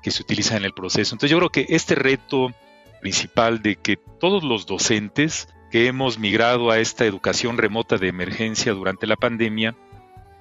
que 0.02 0.10
se 0.10 0.22
utilizan 0.22 0.58
en 0.58 0.64
el 0.64 0.72
proceso. 0.72 1.14
Entonces 1.14 1.30
yo 1.30 1.38
creo 1.38 1.50
que 1.50 1.66
este 1.68 1.94
reto 1.94 2.50
principal 3.02 3.62
de 3.62 3.76
que 3.76 3.96
todos 3.96 4.42
los 4.42 4.66
docentes 4.66 5.48
que 5.70 5.86
hemos 5.86 6.18
migrado 6.18 6.70
a 6.70 6.78
esta 6.78 7.04
educación 7.04 7.58
remota 7.58 7.98
de 7.98 8.08
emergencia 8.08 8.72
durante 8.72 9.06
la 9.06 9.16
pandemia, 9.16 9.76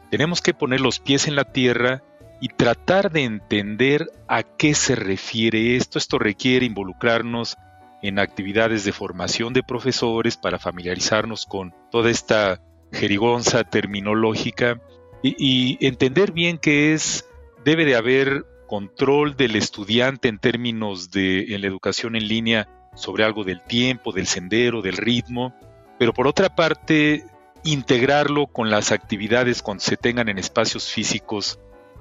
tenemos 0.09 0.41
que 0.41 0.53
poner 0.53 0.79
los 0.79 0.99
pies 0.99 1.27
en 1.27 1.35
la 1.35 1.51
tierra 1.51 2.01
y 2.41 2.49
tratar 2.49 3.11
de 3.11 3.23
entender 3.23 4.11
a 4.27 4.43
qué 4.43 4.73
se 4.73 4.95
refiere 4.95 5.75
esto. 5.75 5.97
Esto 5.97 6.19
requiere 6.19 6.65
involucrarnos 6.65 7.57
en 8.01 8.19
actividades 8.19 8.85
de 8.85 8.93
formación 8.93 9.53
de 9.53 9.63
profesores 9.63 10.37
para 10.37 10.59
familiarizarnos 10.59 11.45
con 11.45 11.73
toda 11.91 12.09
esta 12.09 12.61
jerigonza 12.91 13.63
terminológica 13.63 14.81
y, 15.21 15.77
entender 15.85 16.31
bien 16.31 16.57
que 16.57 16.93
es, 16.93 17.27
debe 17.65 17.83
de 17.83 17.95
haber 17.95 18.45
control 18.67 19.35
del 19.35 19.55
estudiante 19.57 20.29
en 20.29 20.39
términos 20.39 21.11
de 21.11 21.55
en 21.55 21.61
la 21.61 21.67
educación 21.67 22.15
en 22.15 22.27
línea 22.27 22.69
sobre 22.95 23.25
algo 23.25 23.43
del 23.43 23.61
tiempo, 23.61 24.13
del 24.13 24.27
sendero, 24.27 24.81
del 24.81 24.95
ritmo, 24.95 25.53
pero 25.97 26.13
por 26.13 26.27
otra 26.27 26.55
parte 26.55 27.25
integrarlo 27.65 28.47
con 28.47 28.69
las 28.69 28.93
actividades 28.93 29.61
cuando 29.61 29.83
se 29.83 29.97
tengan 29.97 30.29
en 30.29 30.37
espacios 30.37 30.89
físicos 30.89 31.59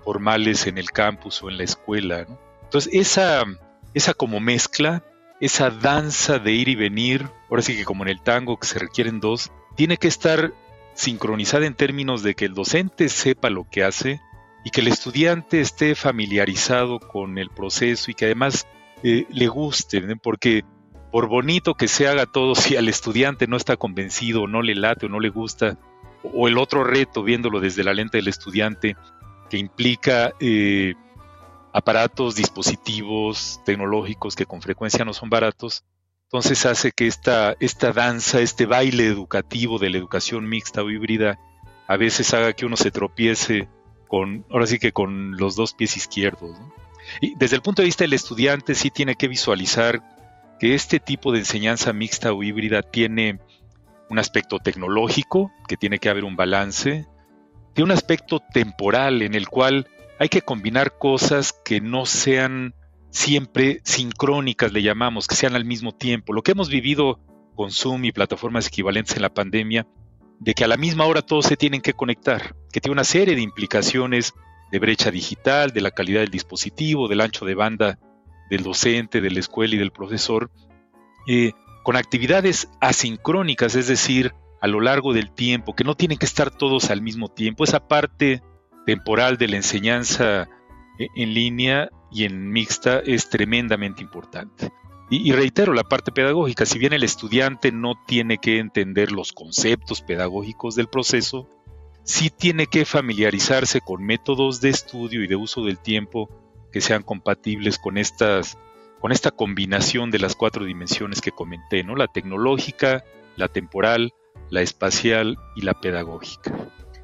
formales 0.09 0.67
en 0.67 0.79
el 0.79 0.91
campus 0.91 1.43
o 1.43 1.51
en 1.51 1.59
la 1.59 1.65
escuela. 1.65 2.27
Entonces, 2.63 2.91
esa, 2.95 3.45
esa 3.93 4.15
como 4.15 4.41
mezcla, 4.41 5.05
esa 5.39 5.69
danza 5.69 6.39
de 6.39 6.53
ir 6.53 6.69
y 6.71 6.77
venir, 6.77 7.29
ahora 7.51 7.61
sí 7.61 7.77
que 7.77 7.85
como 7.85 8.05
en 8.05 8.09
el 8.09 8.23
tango 8.23 8.59
que 8.59 8.67
se 8.67 8.79
requieren 8.79 9.21
dos, 9.21 9.53
tiene 9.77 9.99
que 9.99 10.09
estar 10.09 10.55
sincronizada 10.95 11.67
en 11.67 11.75
términos 11.75 12.23
de 12.23 12.35
que 12.35 12.47
el 12.47 12.55
docente 12.55 13.11
sepa 13.11 13.51
lo 13.51 13.69
que 13.69 13.85
hace 13.85 14.19
y 14.65 14.71
que 14.71 14.81
el 14.81 14.89
estudiante 14.89 15.61
esté 15.61 15.95
familiarizado 15.95 17.01
con 17.01 17.37
el 17.37 17.51
proceso 17.51 18.11
y 18.11 18.15
que 18.15 18.25
además 18.25 18.67
eh, 19.03 19.27
le 19.29 19.49
guste, 19.49 20.01
porque 20.23 20.65
por 21.13 21.29
bonito 21.29 21.75
que 21.75 21.87
se 21.87 22.09
haga 22.09 22.25
todo, 22.25 22.55
si 22.55 22.77
al 22.77 22.89
estudiante 22.89 23.47
no 23.47 23.59
está 23.59 23.77
convencido, 23.77 24.47
no 24.47 24.63
le 24.63 24.75
late 24.75 25.05
o 25.05 25.11
no 25.11 25.21
le 25.21 25.29
gusta, 25.29 25.77
o 26.23 26.49
el 26.49 26.57
otro 26.57 26.83
reto, 26.83 27.23
viéndolo 27.23 27.61
desde 27.61 27.85
la 27.85 27.93
lente 27.93 28.17
del 28.17 28.29
estudiante, 28.29 28.97
que 29.49 29.59
implica 29.59 30.33
eh, 30.41 30.95
aparatos, 31.73 32.35
dispositivos 32.35 33.61
tecnológicos 33.65 34.37
que 34.37 34.47
con 34.47 34.63
frecuencia 34.63 35.05
no 35.05 35.13
son 35.13 35.31
baratos. 35.31 35.85
Entonces 36.25 36.67
hace 36.67 36.93
que 36.93 37.07
esta, 37.07 37.57
esta 37.59 37.93
danza, 37.93 38.41
este 38.41 38.67
baile 38.67 39.07
educativo 39.07 39.79
de 39.79 39.91
la 39.91 39.99
educación 39.99 40.49
mixta 40.49 40.83
o 40.83 40.91
híbrida, 40.91 41.39
a 41.87 41.97
veces 41.97 42.35
haga 42.35 42.53
que 42.53 42.67
uno 42.67 42.77
se 42.77 42.91
tropiece 42.91 43.69
con, 44.09 44.45
ahora 44.51 44.67
sí 44.67 44.79
que 44.79 44.93
con 44.93 45.37
los 45.37 45.57
dos 45.57 45.73
pies 45.73 45.97
izquierdos. 45.97 46.59
Y 47.21 47.35
desde 47.37 47.57
el 47.57 47.63
punto 47.63 47.81
de 47.81 47.87
vista 47.87 48.05
del 48.05 48.13
estudiante 48.13 48.75
sí 48.75 48.91
tiene 48.91 49.15
que 49.15 49.29
visualizar 49.29 50.03
que 50.61 50.75
este 50.75 51.01
tipo 51.01 51.33
de 51.33 51.39
enseñanza 51.39 51.93
mixta 51.93 52.33
o 52.33 52.43
híbrida 52.43 52.83
tiene 52.83 53.41
un 54.11 54.19
aspecto 54.19 54.59
tecnológico, 54.59 55.53
que 55.67 55.77
tiene 55.77 55.99
que 55.99 56.09
haber 56.09 56.25
un 56.25 56.37
balance, 56.37 57.07
tiene 57.79 57.93
un 57.93 57.97
aspecto 57.97 58.41
temporal 58.41 59.23
en 59.23 59.37
el 59.37 59.49
cual 59.49 59.87
hay 60.19 60.29
que 60.29 60.43
combinar 60.43 60.99
cosas 60.99 61.53
que 61.53 61.81
no 61.81 62.07
sean 62.07 62.75
siempre 63.11 63.81
sincrónicas, 63.85 64.73
le 64.73 64.83
llamamos, 64.83 65.29
que 65.29 65.37
sean 65.37 65.55
al 65.55 65.65
mismo 65.65 65.93
tiempo. 65.93 66.33
Lo 66.33 66.43
que 66.43 66.51
hemos 66.51 66.71
vivido 66.71 67.21
con 67.55 67.71
Zoom 67.71 68.05
y 68.05 68.11
plataformas 68.11 68.67
equivalentes 68.67 69.15
en 69.15 69.23
la 69.23 69.33
pandemia, 69.33 69.87
de 70.41 70.55
que 70.55 70.65
a 70.65 70.67
la 70.67 70.77
misma 70.77 71.07
hora 71.07 71.23
todos 71.23 71.47
se 71.47 71.57
tienen 71.57 71.81
que 71.81 71.93
conectar, 71.93 72.57
que 72.73 72.81
tiene 72.81 72.95
una 72.95 73.05
serie 73.05 73.37
de 73.37 73.43
implicaciones 73.43 74.35
de 74.73 74.79
brecha 74.81 75.13
digital, 75.13 75.71
de 75.71 75.81
la 75.81 75.93
calidad 75.93 76.23
del 76.23 76.33
dispositivo, 76.33 77.07
del 77.07 77.21
ancho 77.21 77.45
de 77.45 77.55
banda 77.55 78.01
del 78.51 78.65
docente, 78.65 79.21
de 79.21 79.31
la 79.31 79.39
escuela 79.39 79.77
y 79.77 79.79
del 79.79 79.93
profesor, 79.93 80.51
eh, 81.29 81.53
con 81.85 81.95
actividades 81.95 82.69
asincrónicas, 82.81 83.77
es 83.77 83.87
decir, 83.87 84.35
a 84.61 84.67
lo 84.67 84.81
largo 84.81 85.13
del 85.13 85.31
tiempo, 85.31 85.75
que 85.75 85.85
no 85.85 85.95
tienen 85.95 86.19
que 86.19 86.27
estar 86.27 86.51
todos 86.51 86.91
al 86.91 87.03
mismo 87.03 87.29
tiempo. 87.29 87.65
Esa 87.65 87.87
parte 87.87 88.43
temporal 88.87 89.37
de 89.37 89.49
la 89.49 89.57
enseñanza 89.57 90.49
eh, 90.99 91.09
en 91.15 91.35
línea 91.35 91.91
y 92.11 92.25
en 92.25 92.51
mixta 92.51 93.01
es 93.01 93.29
tremendamente 93.29 94.03
importante. 94.03 94.71
Y, 95.11 95.29
y, 95.29 95.33
reitero, 95.33 95.73
la 95.73 95.85
parte 95.85 96.13
pedagógica, 96.13 96.67
si 96.67 96.79
bien 96.79 96.93
el 96.93 97.03
estudiante 97.03 97.73
no 97.73 97.95
tiene 98.07 98.39
que 98.39 98.59
entender 98.59 99.13
los 99.13 99.33
conceptos 99.33 100.03
pedagógicos 100.03 100.75
del 100.75 100.89
proceso, 100.89 101.49
sí 102.03 102.31
tiene 102.31 102.67
que 102.67 102.85
familiarizarse 102.85 103.81
con 103.81 104.03
métodos 104.03 104.61
de 104.61 104.71
estudio 104.71 105.23
y 105.23 105.29
de 105.29 105.37
uso 105.37 105.65
del 105.65 105.79
tiempo 105.79 106.29
que 106.73 106.81
sean 106.81 107.03
compatibles 107.03 107.79
con 107.79 107.99
estas 107.99 108.59
con 109.01 109.13
esta 109.13 109.31
combinación 109.31 110.11
de 110.11 110.19
las 110.19 110.35
cuatro 110.35 110.65
dimensiones 110.65 111.21
que 111.21 111.31
comenté, 111.31 111.85
¿no? 111.85 111.95
La 111.95 112.09
tecnológica, 112.09 113.05
la 113.37 113.47
temporal, 113.47 114.13
la 114.51 114.61
espacial 114.61 115.39
y 115.55 115.63
la 115.63 115.75
pedagógica. 115.75 116.53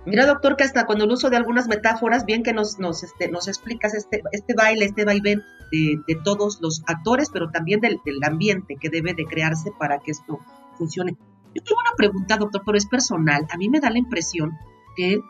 Mira, 0.07 0.27
doctor, 0.27 0.57
que 0.57 0.65
hasta 0.65 0.85
cuando 0.85 1.05
el 1.05 1.11
uso 1.11 1.31
de 1.31 1.37
algunas 1.37 1.67
metáforas, 1.67 2.27
bien 2.27 2.43
que 2.43 2.53
nos, 2.53 2.79
nos, 2.79 3.03
este, 3.03 3.25
explicas 3.25 3.95
este, 3.95 4.23
este 4.33 4.55
baile, 4.55 4.85
este 4.85 5.05
vaivén 5.05 5.43
de, 5.73 6.01
de 6.07 6.15
todos 6.23 6.61
los 6.61 6.83
actores, 6.87 7.31
pero 7.33 7.51
también 7.51 7.81
del, 7.81 8.01
del, 8.05 8.23
ambiente 8.23 8.77
que 8.79 8.91
debe 8.91 9.15
de 9.15 9.25
crearse 9.25 9.73
para 9.79 10.01
que 10.01 10.11
esto 10.11 10.41
funcione. 10.77 11.17
Yo 11.55 11.63
tengo 11.63 11.81
una 11.81 11.97
pregunta, 11.97 12.37
doctor, 12.37 12.63
pero 12.67 12.77
es 12.77 12.87
personal. 12.87 13.47
A 13.51 13.57
mí 13.57 13.69
me 13.71 13.81
da 13.81 13.89
la 13.89 13.99
impresión 13.99 14.53
que 14.97 15.21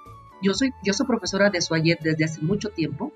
yo 0.43 0.55
soy, 0.55 0.73
yo 0.83 0.93
soy 0.93 1.07
profesora 1.07 1.51
de 1.51 1.61
Suayet 1.61 2.01
desde 2.01 2.25
hace 2.25 2.43
mucho 2.43 2.71
tiempo 2.71 3.13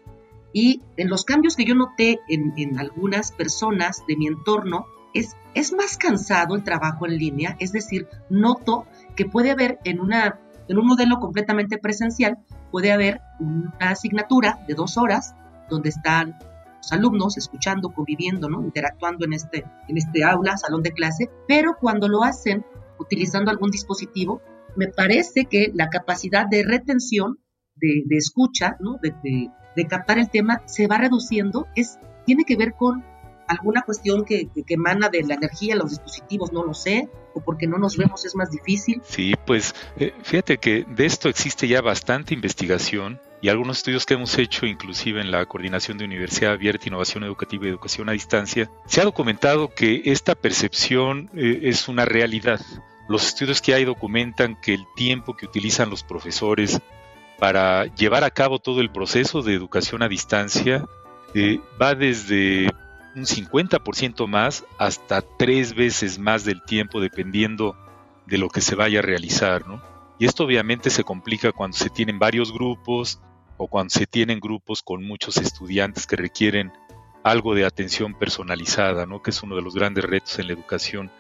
y 0.53 0.83
en 0.97 1.09
los 1.09 1.25
cambios 1.25 1.57
que 1.57 1.65
yo 1.65 1.75
noté 1.75 2.21
en, 2.29 2.79
algunas 2.79 3.33
personas 3.33 4.05
de 4.07 4.17
mi 4.17 4.27
entorno, 4.27 4.87
es, 5.15 5.37
es 5.55 5.73
más 5.73 5.97
cansado 5.97 6.55
el 6.55 6.65
trabajo 6.65 7.07
en 7.07 7.17
línea, 7.17 7.57
es 7.59 7.73
decir, 7.73 8.09
noto 8.29 8.87
que 9.17 9.25
puede 9.25 9.51
haber 9.51 9.79
en, 9.85 10.01
una, 10.01 10.39
en 10.69 10.79
un 10.79 10.87
modelo 10.87 11.19
completamente 11.19 11.79
presencial, 11.79 12.39
puede 12.71 12.93
haber 12.93 13.21
una 13.41 13.73
asignatura 13.79 14.61
de 14.67 14.75
dos 14.75 14.97
horas 14.97 15.35
donde 15.69 15.91
están 15.91 16.39
los 16.79 16.93
alumnos 16.93 17.37
escuchando, 17.37 17.91
conviviendo, 17.91 18.49
¿no? 18.49 18.63
interactuando 18.63 19.25
en 19.25 19.33
este, 19.33 19.65
en 19.89 19.97
este 19.97 20.25
aula, 20.25 20.57
salón 20.57 20.83
de 20.83 20.93
clase, 20.93 21.29
pero 21.47 21.77
cuando 21.81 22.09
lo 22.09 22.23
hacen 22.23 22.65
utilizando 22.99 23.51
algún 23.51 23.71
dispositivo, 23.71 24.41
me 24.77 24.89
parece 24.89 25.47
que 25.47 25.71
la 25.75 25.89
capacidad 25.89 26.47
de 26.47 26.63
retención, 26.63 27.39
de, 27.75 28.05
escucha, 28.11 28.77
¿no? 28.81 28.99
de, 29.01 29.51
de 29.77 29.87
captar 29.87 30.19
el 30.19 30.31
tema 30.31 30.63
se 30.67 30.89
va 30.89 30.99
reduciendo, 30.99 31.67
es, 31.77 31.99
tiene 32.27 32.45
que 32.45 32.57
ver 32.57 32.75
con 32.75 33.05
alguna 33.49 33.83
cuestión 33.83 34.25
que, 34.25 34.49
que, 34.55 34.75
emana 34.75 35.09
de 35.09 35.23
la 35.25 35.35
energía, 35.35 35.75
los 35.75 35.91
dispositivos, 35.91 36.53
no 36.53 36.65
lo 36.65 36.75
sé, 36.75 37.09
o 37.35 37.41
porque 37.41 37.67
no 37.67 37.79
nos 37.79 37.97
vemos 37.97 38.25
es 38.25 38.35
más 38.37 38.51
difícil. 38.51 39.01
Sí, 39.05 39.35
pues 39.47 39.75
eh, 39.97 40.15
fíjate 40.23 40.59
que 40.59 40.85
de 40.89 41.07
esto 41.07 41.29
existe 41.29 41.67
ya 41.67 41.81
bastante 41.81 42.35
investigación 42.35 43.21
y 43.41 43.49
algunos 43.49 43.79
estudios 43.79 44.05
que 44.05 44.15
hemos 44.15 44.37
hecho, 44.39 44.67
inclusive 44.67 45.21
en 45.21 45.31
la 45.31 45.47
Coordinación 45.47 45.97
de 45.97 46.05
Universidad 46.05 46.53
Abierta, 46.53 46.89
Innovación 46.89 47.25
Educativa 47.25 47.67
y 47.67 47.71
Educación 47.71 48.09
a 48.09 48.13
Distancia, 48.13 48.71
se 48.87 49.01
ha 49.01 49.05
documentado 49.05 49.75
que 49.75 50.03
esta 50.07 50.35
percepción 50.35 51.31
eh, 51.35 51.61
es 51.63 51.89
una 51.89 52.05
realidad. 52.05 52.61
Los 53.09 53.29
estudios 53.29 53.63
que 53.63 53.75
hay 53.75 53.85
documentan 53.85 54.61
que 54.61 54.75
el 54.75 54.85
tiempo 54.95 55.37
que 55.37 55.47
utilizan 55.47 55.89
los 55.89 56.03
profesores 56.03 56.81
para 57.39 57.87
llevar 57.95 58.25
a 58.25 58.31
cabo 58.31 58.59
todo 58.59 58.81
el 58.81 58.91
proceso 58.91 59.43
de 59.43 59.55
educación 59.55 60.03
a 60.03 60.09
distancia 60.09 60.85
eh, 61.35 61.61
va 61.81 61.95
desde 61.95 62.69
un 63.19 63.27
50% 63.27 64.27
más 64.27 64.65
hasta 64.79 65.23
tres 65.23 65.75
veces 65.75 66.19
más 66.19 66.45
del 66.45 66.63
tiempo 66.63 67.01
dependiendo 67.01 67.77
de 68.27 68.39
lo 68.39 68.49
que 68.49 68.61
se 68.61 68.75
vaya 68.75 69.01
a 69.01 69.03
realizar, 69.03 69.67
¿no? 69.67 69.83
Y 70.19 70.27
esto 70.27 70.45
obviamente 70.45 70.91
se 70.91 71.05
complica 71.05 71.53
cuando 71.53 71.77
se 71.77 71.91
tienen 71.91 72.19
varios 72.19 72.53
grupos 72.53 73.21
o 73.57 73.69
cuando 73.69 73.91
se 73.91 74.07
tienen 74.07 74.41
grupos 74.41 74.83
con 74.83 75.05
muchos 75.05 75.37
estudiantes 75.37 76.07
que 76.07 76.17
requieren 76.17 76.73
algo 77.23 77.55
de 77.55 77.65
atención 77.65 78.15
personalizada, 78.15 79.07
¿no? 79.07 79.23
Que 79.23 79.31
es 79.31 79.43
uno 79.43 79.57
de 79.57 79.63
los 79.63 79.75
grandes 79.75 80.05
retos 80.05 80.39
en 80.39 80.49
la 80.49 80.53
educación 80.53 81.11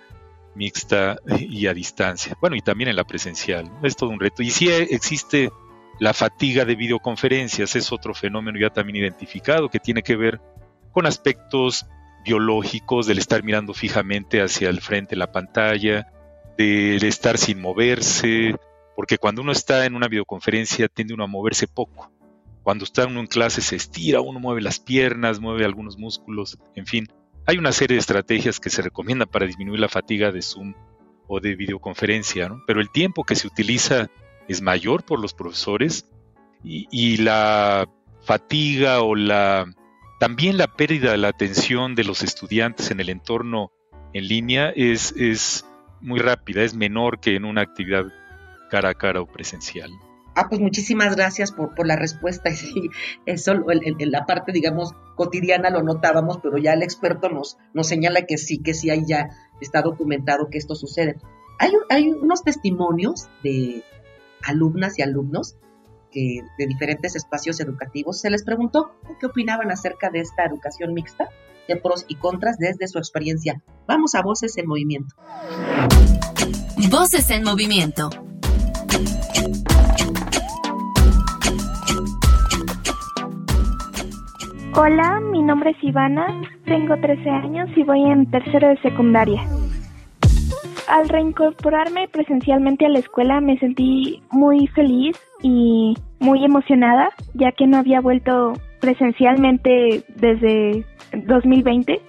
mixta 0.54 1.16
y 1.38 1.66
a 1.66 1.74
distancia. 1.74 2.36
Bueno, 2.40 2.56
y 2.56 2.60
también 2.60 2.90
en 2.90 2.96
la 2.96 3.04
presencial. 3.04 3.70
Es 3.82 3.96
todo 3.96 4.10
un 4.10 4.20
reto. 4.20 4.42
Y 4.42 4.50
sí 4.50 4.68
existe 4.68 5.50
la 6.00 6.14
fatiga 6.14 6.64
de 6.64 6.76
videoconferencias 6.76 7.74
es 7.74 7.92
otro 7.92 8.14
fenómeno 8.14 8.58
ya 8.58 8.70
también 8.70 8.96
identificado 8.96 9.68
que 9.68 9.80
tiene 9.80 10.02
que 10.02 10.16
ver 10.16 10.40
con 10.92 11.06
aspectos 11.06 11.86
biológicos, 12.24 13.06
del 13.06 13.18
estar 13.18 13.42
mirando 13.42 13.74
fijamente 13.74 14.42
hacia 14.42 14.68
el 14.68 14.80
frente 14.80 15.16
la 15.16 15.32
pantalla, 15.32 16.12
del 16.56 17.02
estar 17.04 17.38
sin 17.38 17.60
moverse, 17.60 18.54
porque 18.96 19.18
cuando 19.18 19.42
uno 19.42 19.52
está 19.52 19.86
en 19.86 19.94
una 19.94 20.08
videoconferencia 20.08 20.88
tiende 20.88 21.14
uno 21.14 21.24
a 21.24 21.28
moverse 21.28 21.68
poco. 21.68 22.10
Cuando 22.62 22.84
está 22.84 23.06
uno 23.06 23.20
en 23.20 23.26
clase 23.28 23.62
se 23.62 23.76
estira, 23.76 24.20
uno 24.20 24.40
mueve 24.40 24.60
las 24.60 24.80
piernas, 24.80 25.40
mueve 25.40 25.64
algunos 25.64 25.96
músculos, 25.96 26.58
en 26.74 26.86
fin. 26.86 27.08
Hay 27.46 27.56
una 27.56 27.72
serie 27.72 27.94
de 27.94 28.00
estrategias 28.00 28.60
que 28.60 28.68
se 28.68 28.82
recomiendan 28.82 29.28
para 29.28 29.46
disminuir 29.46 29.80
la 29.80 29.88
fatiga 29.88 30.32
de 30.32 30.42
Zoom 30.42 30.74
o 31.28 31.40
de 31.40 31.54
videoconferencia, 31.54 32.48
¿no? 32.48 32.62
pero 32.66 32.80
el 32.80 32.90
tiempo 32.90 33.24
que 33.24 33.36
se 33.36 33.46
utiliza 33.46 34.10
es 34.48 34.62
mayor 34.62 35.04
por 35.04 35.20
los 35.20 35.34
profesores 35.34 36.10
y, 36.64 37.18
la 37.18 37.88
fatiga 38.22 39.02
o 39.02 39.14
la 39.14 39.72
también 40.18 40.56
la 40.56 40.66
pérdida 40.66 41.12
de 41.12 41.18
la 41.18 41.28
atención 41.28 41.94
de 41.94 42.04
los 42.04 42.22
estudiantes 42.22 42.90
en 42.90 43.00
el 43.00 43.08
entorno 43.08 43.72
en 44.12 44.26
línea 44.26 44.70
es, 44.74 45.12
es 45.16 45.64
muy 46.00 46.20
rápida, 46.20 46.62
es 46.62 46.74
menor 46.74 47.20
que 47.20 47.36
en 47.36 47.44
una 47.44 47.62
actividad 47.62 48.06
cara 48.70 48.90
a 48.90 48.94
cara 48.94 49.20
o 49.20 49.26
presencial. 49.26 49.90
Ah, 50.34 50.46
pues 50.48 50.60
muchísimas 50.60 51.16
gracias 51.16 51.50
por, 51.52 51.74
por 51.74 51.86
la 51.86 51.96
respuesta. 51.96 52.50
Sí, 52.54 52.90
eso 53.26 53.54
la 53.54 54.26
parte, 54.26 54.52
digamos, 54.52 54.92
cotidiana 55.16 55.70
lo 55.70 55.82
notábamos, 55.82 56.38
pero 56.42 56.58
ya 56.58 56.72
el 56.72 56.82
experto 56.82 57.28
nos, 57.28 57.58
nos 57.74 57.88
señala 57.88 58.22
que 58.22 58.38
sí, 58.38 58.58
que 58.58 58.74
sí, 58.74 58.90
ahí 58.90 59.02
ya 59.06 59.30
está 59.60 59.82
documentado 59.82 60.48
que 60.50 60.58
esto 60.58 60.74
sucede. 60.74 61.16
Hay, 61.58 61.72
hay 61.90 62.08
unos 62.10 62.44
testimonios 62.44 63.28
de, 63.42 63.82
alumnas 64.42 64.98
y 64.98 65.02
alumnos 65.02 65.56
que, 66.10 66.42
de 66.58 66.66
diferentes 66.66 67.16
espacios 67.16 67.60
educativos, 67.60 68.20
se 68.20 68.30
les 68.30 68.44
preguntó 68.44 68.92
qué 69.20 69.26
opinaban 69.26 69.70
acerca 69.70 70.10
de 70.10 70.20
esta 70.20 70.44
educación 70.44 70.94
mixta, 70.94 71.28
de 71.68 71.76
pros 71.76 72.04
y 72.08 72.16
contras 72.16 72.58
desde 72.58 72.88
su 72.88 72.98
experiencia. 72.98 73.62
Vamos 73.86 74.14
a 74.14 74.22
Voces 74.22 74.56
en 74.56 74.66
Movimiento. 74.66 75.14
Voces 76.90 77.30
en 77.30 77.44
Movimiento. 77.44 78.10
Hola, 84.80 85.20
mi 85.20 85.42
nombre 85.42 85.70
es 85.70 85.76
Ivana, 85.82 86.40
tengo 86.64 86.94
13 87.00 87.28
años 87.28 87.68
y 87.76 87.82
voy 87.82 88.00
en 88.04 88.30
tercero 88.30 88.68
de 88.68 88.80
secundaria. 88.80 89.42
Al 90.88 91.06
reincorporarme 91.06 92.08
presencialmente 92.08 92.86
a 92.86 92.88
la 92.88 93.00
escuela 93.00 93.42
me 93.42 93.58
sentí 93.58 94.22
muy 94.30 94.66
feliz 94.68 95.20
y 95.42 95.94
muy 96.18 96.42
emocionada, 96.44 97.10
ya 97.34 97.52
que 97.52 97.66
no 97.66 97.76
había 97.76 98.00
vuelto 98.00 98.54
presencialmente 98.80 100.02
desde 100.16 100.86
2020. 101.26 102.00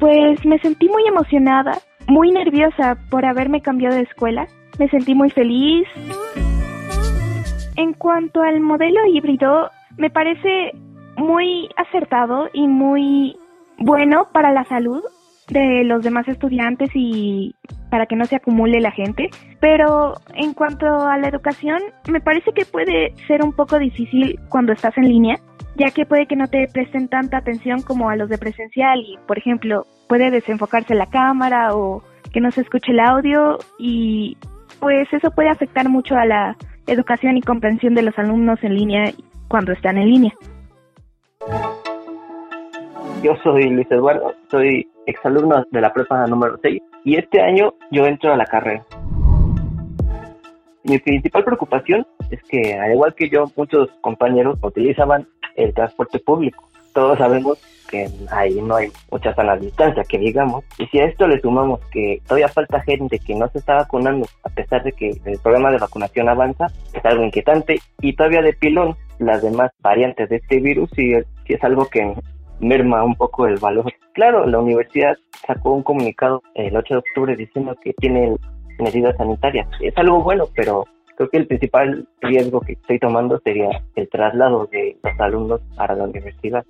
Pues 0.00 0.44
me 0.44 0.58
sentí 0.58 0.88
muy 0.88 1.06
emocionada, 1.06 1.78
muy 2.08 2.32
nerviosa 2.32 2.98
por 3.08 3.24
haberme 3.24 3.60
cambiado 3.62 3.94
de 3.94 4.02
escuela. 4.02 4.48
Me 4.80 4.88
sentí 4.88 5.14
muy 5.14 5.30
feliz. 5.30 5.86
En 7.76 7.92
cuanto 7.92 8.42
al 8.42 8.58
modelo 8.58 9.06
híbrido, 9.06 9.70
me 9.96 10.10
parece 10.10 10.72
muy 11.16 11.68
acertado 11.76 12.48
y 12.52 12.66
muy 12.66 13.36
bueno 13.78 14.26
para 14.32 14.50
la 14.50 14.64
salud 14.64 15.04
de 15.48 15.84
los 15.84 16.02
demás 16.02 16.26
estudiantes 16.26 16.90
y 16.94 17.54
para 17.90 18.06
que 18.06 18.16
no 18.16 18.24
se 18.24 18.36
acumule 18.36 18.80
la 18.80 18.90
gente. 18.90 19.30
Pero 19.60 20.14
en 20.34 20.54
cuanto 20.54 20.86
a 20.86 21.18
la 21.18 21.28
educación, 21.28 21.80
me 22.10 22.20
parece 22.20 22.52
que 22.52 22.64
puede 22.64 23.14
ser 23.26 23.42
un 23.42 23.52
poco 23.52 23.78
difícil 23.78 24.38
cuando 24.48 24.72
estás 24.72 24.96
en 24.98 25.08
línea, 25.08 25.38
ya 25.76 25.90
que 25.90 26.06
puede 26.06 26.26
que 26.26 26.36
no 26.36 26.48
te 26.48 26.68
presten 26.72 27.08
tanta 27.08 27.38
atención 27.38 27.82
como 27.82 28.10
a 28.10 28.16
los 28.16 28.28
de 28.28 28.38
presencial 28.38 29.00
y, 29.00 29.18
por 29.26 29.38
ejemplo, 29.38 29.86
puede 30.08 30.30
desenfocarse 30.30 30.94
la 30.94 31.06
cámara 31.06 31.74
o 31.74 32.02
que 32.32 32.40
no 32.40 32.50
se 32.50 32.62
escuche 32.62 32.92
el 32.92 33.00
audio 33.00 33.58
y 33.78 34.36
pues 34.80 35.08
eso 35.12 35.30
puede 35.30 35.48
afectar 35.48 35.88
mucho 35.88 36.16
a 36.16 36.26
la 36.26 36.56
educación 36.86 37.36
y 37.36 37.42
comprensión 37.42 37.94
de 37.94 38.02
los 38.02 38.18
alumnos 38.18 38.58
en 38.62 38.74
línea 38.74 39.12
cuando 39.48 39.72
están 39.72 39.98
en 39.98 40.10
línea. 40.10 40.32
Yo 43.24 43.34
soy 43.42 43.70
Luis 43.70 43.90
Eduardo, 43.90 44.34
soy 44.50 44.86
exalumno 45.06 45.64
de 45.70 45.80
la 45.80 45.94
prepa 45.94 46.26
número 46.26 46.58
6 46.60 46.82
y 47.04 47.16
este 47.16 47.40
año 47.40 47.72
yo 47.90 48.04
entro 48.04 48.30
a 48.30 48.36
la 48.36 48.44
carrera. 48.44 48.84
Mi 50.82 50.98
principal 50.98 51.42
preocupación 51.42 52.06
es 52.30 52.42
que, 52.42 52.74
al 52.74 52.92
igual 52.92 53.14
que 53.14 53.30
yo, 53.30 53.46
muchos 53.56 53.88
compañeros 54.02 54.58
utilizaban 54.60 55.26
el 55.56 55.72
transporte 55.72 56.18
público. 56.18 56.68
Todos 56.92 57.16
sabemos 57.16 57.58
que 57.90 58.10
ahí 58.30 58.60
no 58.60 58.76
hay 58.76 58.92
mucha 59.10 59.34
sana 59.34 59.56
distancia, 59.56 60.04
que 60.06 60.18
digamos. 60.18 60.62
Y 60.78 60.84
si 60.88 60.98
a 60.98 61.06
esto 61.06 61.26
le 61.26 61.40
sumamos 61.40 61.80
que 61.90 62.20
todavía 62.24 62.48
falta 62.48 62.82
gente 62.82 63.18
que 63.18 63.34
no 63.34 63.48
se 63.48 63.60
está 63.60 63.76
vacunando, 63.76 64.26
a 64.42 64.50
pesar 64.50 64.82
de 64.82 64.92
que 64.92 65.18
el 65.24 65.38
programa 65.38 65.70
de 65.70 65.78
vacunación 65.78 66.28
avanza, 66.28 66.66
es 66.92 67.02
algo 67.06 67.24
inquietante. 67.24 67.80
Y 68.02 68.14
todavía 68.14 68.42
de 68.42 68.52
pilón, 68.52 68.94
las 69.18 69.40
demás 69.40 69.70
variantes 69.80 70.28
de 70.28 70.36
este 70.36 70.60
virus, 70.60 70.90
sí 70.94 71.14
es 71.46 71.64
algo 71.64 71.86
que 71.86 72.14
merma 72.60 73.04
un 73.04 73.14
poco 73.14 73.46
el 73.46 73.58
valor. 73.58 73.92
Claro, 74.12 74.46
la 74.46 74.58
universidad 74.58 75.16
sacó 75.46 75.72
un 75.72 75.82
comunicado 75.82 76.42
el 76.54 76.76
8 76.76 76.94
de 76.94 76.98
octubre 76.98 77.36
diciendo 77.36 77.76
que 77.82 77.92
tiene 77.94 78.36
medidas 78.78 79.16
sanitarias. 79.16 79.68
Es 79.80 79.96
algo 79.96 80.22
bueno, 80.22 80.44
pero 80.54 80.84
creo 81.16 81.30
que 81.30 81.36
el 81.38 81.46
principal 81.46 82.08
riesgo 82.20 82.60
que 82.60 82.72
estoy 82.72 82.98
tomando 82.98 83.40
sería 83.40 83.68
el 83.94 84.08
traslado 84.08 84.66
de 84.70 84.96
los 85.02 85.20
alumnos 85.20 85.60
a 85.76 85.94
la 85.94 86.04
universidad. 86.04 86.64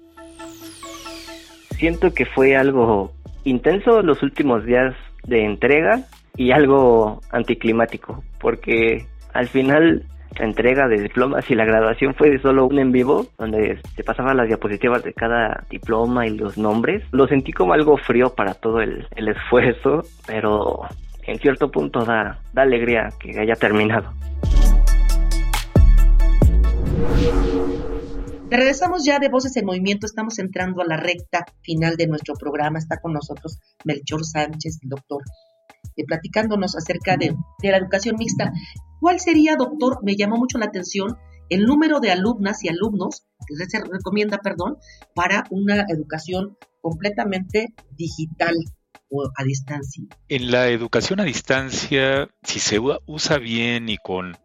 Siento 1.76 2.12
que 2.12 2.24
fue 2.26 2.56
algo 2.56 3.12
intenso 3.44 4.02
los 4.02 4.22
últimos 4.22 4.64
días 4.64 4.94
de 5.24 5.44
entrega 5.44 6.02
y 6.36 6.52
algo 6.52 7.20
anticlimático, 7.30 8.22
porque 8.40 9.06
al 9.32 9.48
final 9.48 10.04
entrega 10.38 10.88
de 10.88 11.00
diplomas 11.00 11.48
y 11.50 11.54
la 11.54 11.64
graduación 11.64 12.14
fue 12.14 12.38
solo 12.40 12.66
un 12.66 12.78
en 12.78 12.92
vivo 12.92 13.26
donde 13.38 13.80
se 13.94 14.04
pasaban 14.04 14.36
las 14.36 14.48
diapositivas 14.48 15.02
de 15.02 15.12
cada 15.12 15.64
diploma 15.70 16.26
y 16.26 16.30
los 16.30 16.58
nombres. 16.58 17.02
Lo 17.12 17.26
sentí 17.26 17.52
como 17.52 17.72
algo 17.72 17.96
frío 17.96 18.34
para 18.34 18.54
todo 18.54 18.80
el, 18.80 19.06
esfuerzo, 19.16 20.02
pero 20.26 20.82
en 21.26 21.38
cierto 21.38 21.70
punto 21.70 22.04
da, 22.04 22.38
da 22.52 22.62
alegría 22.62 23.08
que 23.18 23.38
haya 23.38 23.54
terminado. 23.54 24.12
Regresamos 28.50 29.04
ya 29.04 29.18
de 29.18 29.28
Voces 29.28 29.56
en 29.56 29.66
Movimiento, 29.66 30.06
estamos 30.06 30.38
entrando 30.38 30.80
a 30.80 30.86
la 30.86 30.96
recta 30.96 31.44
final 31.62 31.96
de 31.96 32.06
nuestro 32.06 32.34
programa. 32.34 32.78
Está 32.78 33.00
con 33.00 33.12
nosotros 33.12 33.58
Melchor 33.84 34.24
Sánchez, 34.24 34.78
el 34.82 34.90
doctor, 34.90 35.22
eh, 35.96 36.04
platicándonos 36.06 36.76
acerca 36.76 37.16
de, 37.16 37.36
de, 37.62 37.70
la 37.70 37.78
educación 37.78 38.16
mixta. 38.18 38.52
¿Cuál 39.00 39.20
sería, 39.20 39.56
doctor? 39.56 39.98
Me 40.02 40.16
llamó 40.16 40.36
mucho 40.36 40.58
la 40.58 40.66
atención 40.66 41.16
el 41.50 41.64
número 41.64 42.00
de 42.00 42.10
alumnas 42.10 42.64
y 42.64 42.68
alumnos 42.68 43.26
que 43.46 43.54
se 43.66 43.80
recomienda, 43.80 44.38
perdón, 44.38 44.78
para 45.14 45.44
una 45.50 45.84
educación 45.88 46.56
completamente 46.80 47.74
digital 47.96 48.54
o 49.10 49.30
a 49.36 49.44
distancia. 49.44 50.04
En 50.28 50.50
la 50.50 50.68
educación 50.68 51.20
a 51.20 51.24
distancia, 51.24 52.28
si 52.42 52.60
se 52.60 52.78
usa 53.06 53.38
bien 53.38 53.88
y 53.88 53.98
con 53.98 54.36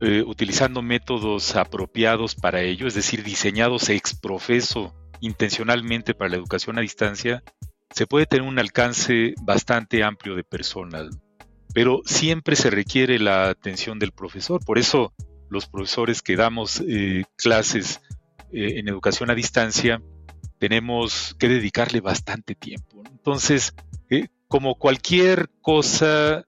eh, 0.00 0.22
utilizando 0.22 0.82
métodos 0.82 1.54
apropiados 1.54 2.34
para 2.34 2.60
ello, 2.60 2.86
es 2.86 2.94
decir, 2.94 3.22
diseñados 3.22 3.88
ex 3.88 4.14
profeso 4.14 4.94
intencionalmente 5.20 6.14
para 6.14 6.30
la 6.30 6.36
educación 6.36 6.76
a 6.78 6.80
distancia, 6.80 7.44
se 7.92 8.06
puede 8.06 8.26
tener 8.26 8.46
un 8.46 8.58
alcance 8.58 9.34
bastante 9.42 10.02
amplio 10.02 10.34
de 10.34 10.44
personas, 10.44 11.18
pero 11.74 12.02
siempre 12.04 12.56
se 12.56 12.70
requiere 12.70 13.18
la 13.18 13.48
atención 13.48 13.98
del 13.98 14.12
profesor. 14.12 14.64
Por 14.64 14.78
eso 14.78 15.12
los 15.48 15.66
profesores 15.66 16.22
que 16.22 16.36
damos 16.36 16.82
eh, 16.86 17.24
clases 17.36 18.00
eh, 18.52 18.78
en 18.78 18.88
educación 18.88 19.30
a 19.30 19.34
distancia 19.34 20.02
tenemos 20.58 21.34
que 21.38 21.48
dedicarle 21.48 22.00
bastante 22.00 22.54
tiempo. 22.54 23.02
Entonces, 23.10 23.74
como 24.48 24.74
cualquier 24.74 25.48
cosa 25.62 26.44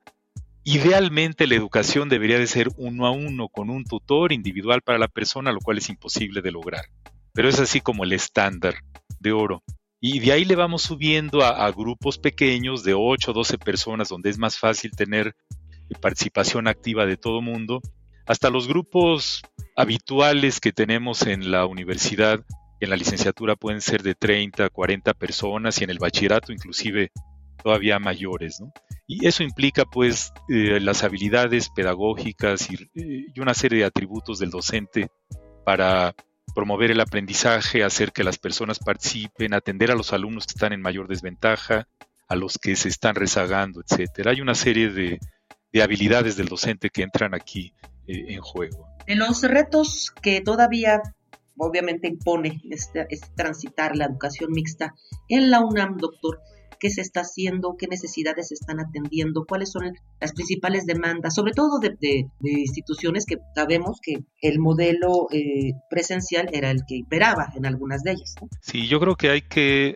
Idealmente 0.67 1.47
la 1.47 1.57
educación 1.57 2.09
debería 2.09 2.39
de 2.39 2.47
ser 2.47 2.69
uno 2.79 3.07
a 3.07 3.11
uno 3.11 3.51
con 3.51 3.69
un 3.69 3.85
tutor 3.85 4.33
individual 4.33 4.81
para 4.81 4.99
la 4.99 5.09
persona, 5.09 5.53
lo 5.53 5.61
cual 5.61 5.77
es 5.77 5.91
imposible 5.91 6.41
de 6.41 6.53
lograr. 6.53 6.87
Pero 7.35 7.51
es 7.51 7.61
así 7.61 7.83
como 7.83 8.03
el 8.05 8.15
estándar 8.15 8.77
de 9.21 9.33
oro. 9.33 9.63
Y 10.07 10.19
de 10.19 10.33
ahí 10.33 10.45
le 10.45 10.55
vamos 10.55 10.83
subiendo 10.83 11.43
a, 11.43 11.71
grupos 11.71 12.19
pequeños 12.19 12.85
de 12.85 12.93
8 12.93 13.31
o 13.31 13.33
12 13.33 13.57
personas 13.57 14.11
donde 14.11 14.29
es 14.29 14.37
más 14.37 14.59
fácil 14.59 14.91
tener 14.91 15.35
participación 15.99 16.69
activa 16.69 17.07
de 17.07 17.17
todo 17.17 17.41
mundo, 17.41 17.81
hasta 18.27 18.51
los 18.51 18.69
grupos 18.69 19.41
habituales 19.75 20.61
que 20.61 20.73
tenemos 20.73 21.23
en 21.23 21.51
la 21.51 21.65
universidad, 21.65 22.45
en 22.81 22.91
la 22.91 22.97
licenciatura 22.97 23.57
pueden 23.57 23.81
ser 23.81 24.03
de 24.03 24.15
30, 24.15 24.69
40 24.69 25.15
personas 25.15 25.81
y 25.81 25.85
en 25.85 25.91
el 25.91 25.99
bachillerato 25.99 26.53
inclusive 26.53 27.11
todavía 27.63 27.99
mayores. 27.99 28.61
¿no? 28.61 28.75
Y 29.07 29.27
eso 29.27 29.43
implica 29.43 29.87
pues 29.87 30.35
eh, 30.51 30.81
las 30.81 31.03
habilidades 31.03 31.71
pedagógicas 31.71 32.71
y, 32.71 32.75
eh, 32.75 33.25
y, 33.35 33.41
una 33.41 33.55
serie 33.55 33.79
de 33.79 33.85
atributos 33.87 34.39
del 34.39 34.51
docente 34.51 35.09
para 35.65 36.15
promover 36.55 36.91
el 36.91 37.01
aprendizaje, 37.01 37.83
hacer 37.83 38.13
que 38.13 38.25
las 38.25 38.39
personas 38.39 38.79
participen, 38.79 39.55
atender 39.55 39.91
a 39.91 39.95
los 39.95 40.13
alumnos 40.13 40.47
que 40.47 40.53
están 40.53 40.73
en 40.73 40.81
mayor 40.81 41.09
desventaja, 41.09 41.89
a 42.29 42.37
los 42.37 42.59
que 42.59 42.77
se 42.77 42.89
están 42.89 43.15
rezagando, 43.15 43.83
etcétera. 43.87 44.31
Hay 44.31 44.41
una 44.41 44.55
serie 44.55 44.91
de, 44.91 45.19
de 45.73 45.83
habilidades 45.83 46.37
del 46.37 46.49
docente 46.49 46.91
que 46.91 47.03
entran 47.03 47.35
aquí 47.35 47.75
eh, 48.07 48.35
en 48.35 48.41
juego. 48.41 48.87
En 49.07 49.19
los 49.19 49.43
retos 49.43 50.13
que 50.23 50.41
todavía 50.41 51.03
obviamente 51.57 52.09
impone 52.09 52.61
este, 52.71 53.07
este 53.11 53.29
transitar 53.37 53.97
la 53.97 54.07
educación 54.07 54.53
mixta 54.53 54.95
en 55.29 55.51
la 55.51 55.61
UNAM, 55.61 55.99
doctor, 55.99 56.41
qué 56.85 56.91
se 56.91 57.01
está 57.01 57.21
haciendo, 57.21 57.77
qué 57.79 57.87
necesidades 57.87 58.49
se 58.49 58.55
están 58.57 58.79
atendiendo, 58.79 59.47
cuáles 59.47 59.73
son 59.73 59.95
las 60.21 60.35
principales 60.35 60.85
demandas, 60.85 61.35
sobre 61.35 61.55
todo 61.55 61.79
de, 61.79 62.27
instituciones 62.43 63.25
que 63.25 63.39
sabemos 63.55 64.01
que 64.03 64.19
el 64.43 64.59
modelo 64.59 65.29
eh, 65.33 65.73
presencial 65.89 66.51
era 66.53 66.71
el 66.71 66.81
que 66.87 66.97
imperaba 66.97 67.51
en 67.57 67.65
algunas 67.65 68.03
de 68.03 68.11
ellas. 68.11 68.35
Sí, 68.61 68.87
yo 68.87 69.01
creo 69.01 69.17
que 69.17 69.31
hay 69.31 69.41
que 69.41 69.95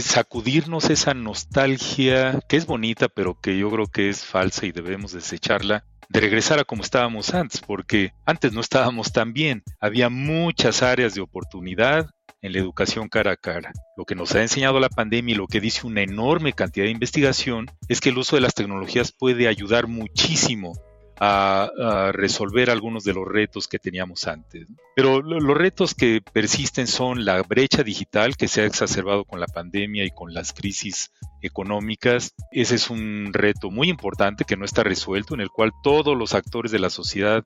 sacudirnos 0.00 0.90
esa 0.90 1.14
nostalgia 1.14 2.40
que 2.48 2.56
es 2.56 2.66
bonita, 2.66 3.08
pero 3.08 3.38
que 3.40 3.56
yo 3.56 3.70
creo 3.70 3.86
que 3.86 4.08
es 4.08 4.24
falsa 4.24 4.66
y 4.66 4.72
debemos 4.72 5.12
desecharla 5.12 5.84
de 6.08 6.18
regresar 6.18 6.58
a 6.58 6.64
como 6.64 6.82
estábamos 6.82 7.32
antes, 7.32 7.60
porque 7.60 8.12
antes 8.26 8.52
no 8.52 8.60
estábamos 8.60 9.12
tan 9.12 9.32
bien. 9.32 9.62
Había 9.78 10.08
muchas 10.08 10.82
áreas 10.82 11.14
de 11.14 11.20
oportunidad, 11.20 12.10
en 12.44 12.52
la 12.52 12.58
educación 12.58 13.08
cara 13.08 13.32
a 13.32 13.36
cara. 13.36 13.72
Lo 13.96 14.04
que 14.04 14.14
nos 14.14 14.34
ha 14.34 14.42
enseñado 14.42 14.78
la 14.78 14.90
pandemia 14.90 15.32
y 15.32 15.38
lo 15.38 15.46
que 15.46 15.62
dice 15.62 15.86
una 15.86 16.02
enorme 16.02 16.52
cantidad 16.52 16.84
de 16.84 16.92
investigación 16.92 17.70
es 17.88 18.02
que 18.02 18.10
el 18.10 18.18
uso 18.18 18.36
de 18.36 18.42
las 18.42 18.52
tecnologías 18.52 19.12
puede 19.12 19.48
ayudar 19.48 19.86
muchísimo 19.86 20.74
a, 21.18 22.10
resolver 22.12 22.68
algunos 22.68 23.02
de 23.04 23.14
los 23.14 23.26
retos 23.26 23.66
que 23.66 23.78
teníamos 23.78 24.26
antes. 24.26 24.66
Pero 24.94 25.22
los 25.22 25.56
retos 25.56 25.94
que 25.94 26.20
persisten 26.20 26.86
son 26.86 27.24
la 27.24 27.42
brecha 27.42 27.82
digital 27.82 28.36
que 28.36 28.48
se 28.48 28.60
ha 28.60 28.66
exacerbado 28.66 29.24
con 29.24 29.40
la 29.40 29.46
pandemia 29.46 30.04
y 30.04 30.10
con 30.10 30.34
las 30.34 30.52
crisis 30.52 31.12
económicas. 31.40 32.34
Ese 32.50 32.74
es 32.74 32.90
un 32.90 33.30
reto 33.32 33.70
muy 33.70 33.88
importante 33.88 34.44
que 34.44 34.58
no 34.58 34.66
está 34.66 34.82
resuelto, 34.82 35.32
en 35.32 35.40
el 35.40 35.48
cual 35.48 35.72
todos 35.82 36.14
los 36.14 36.34
actores 36.34 36.72
de 36.72 36.78
la 36.78 36.90
sociedad 36.90 37.42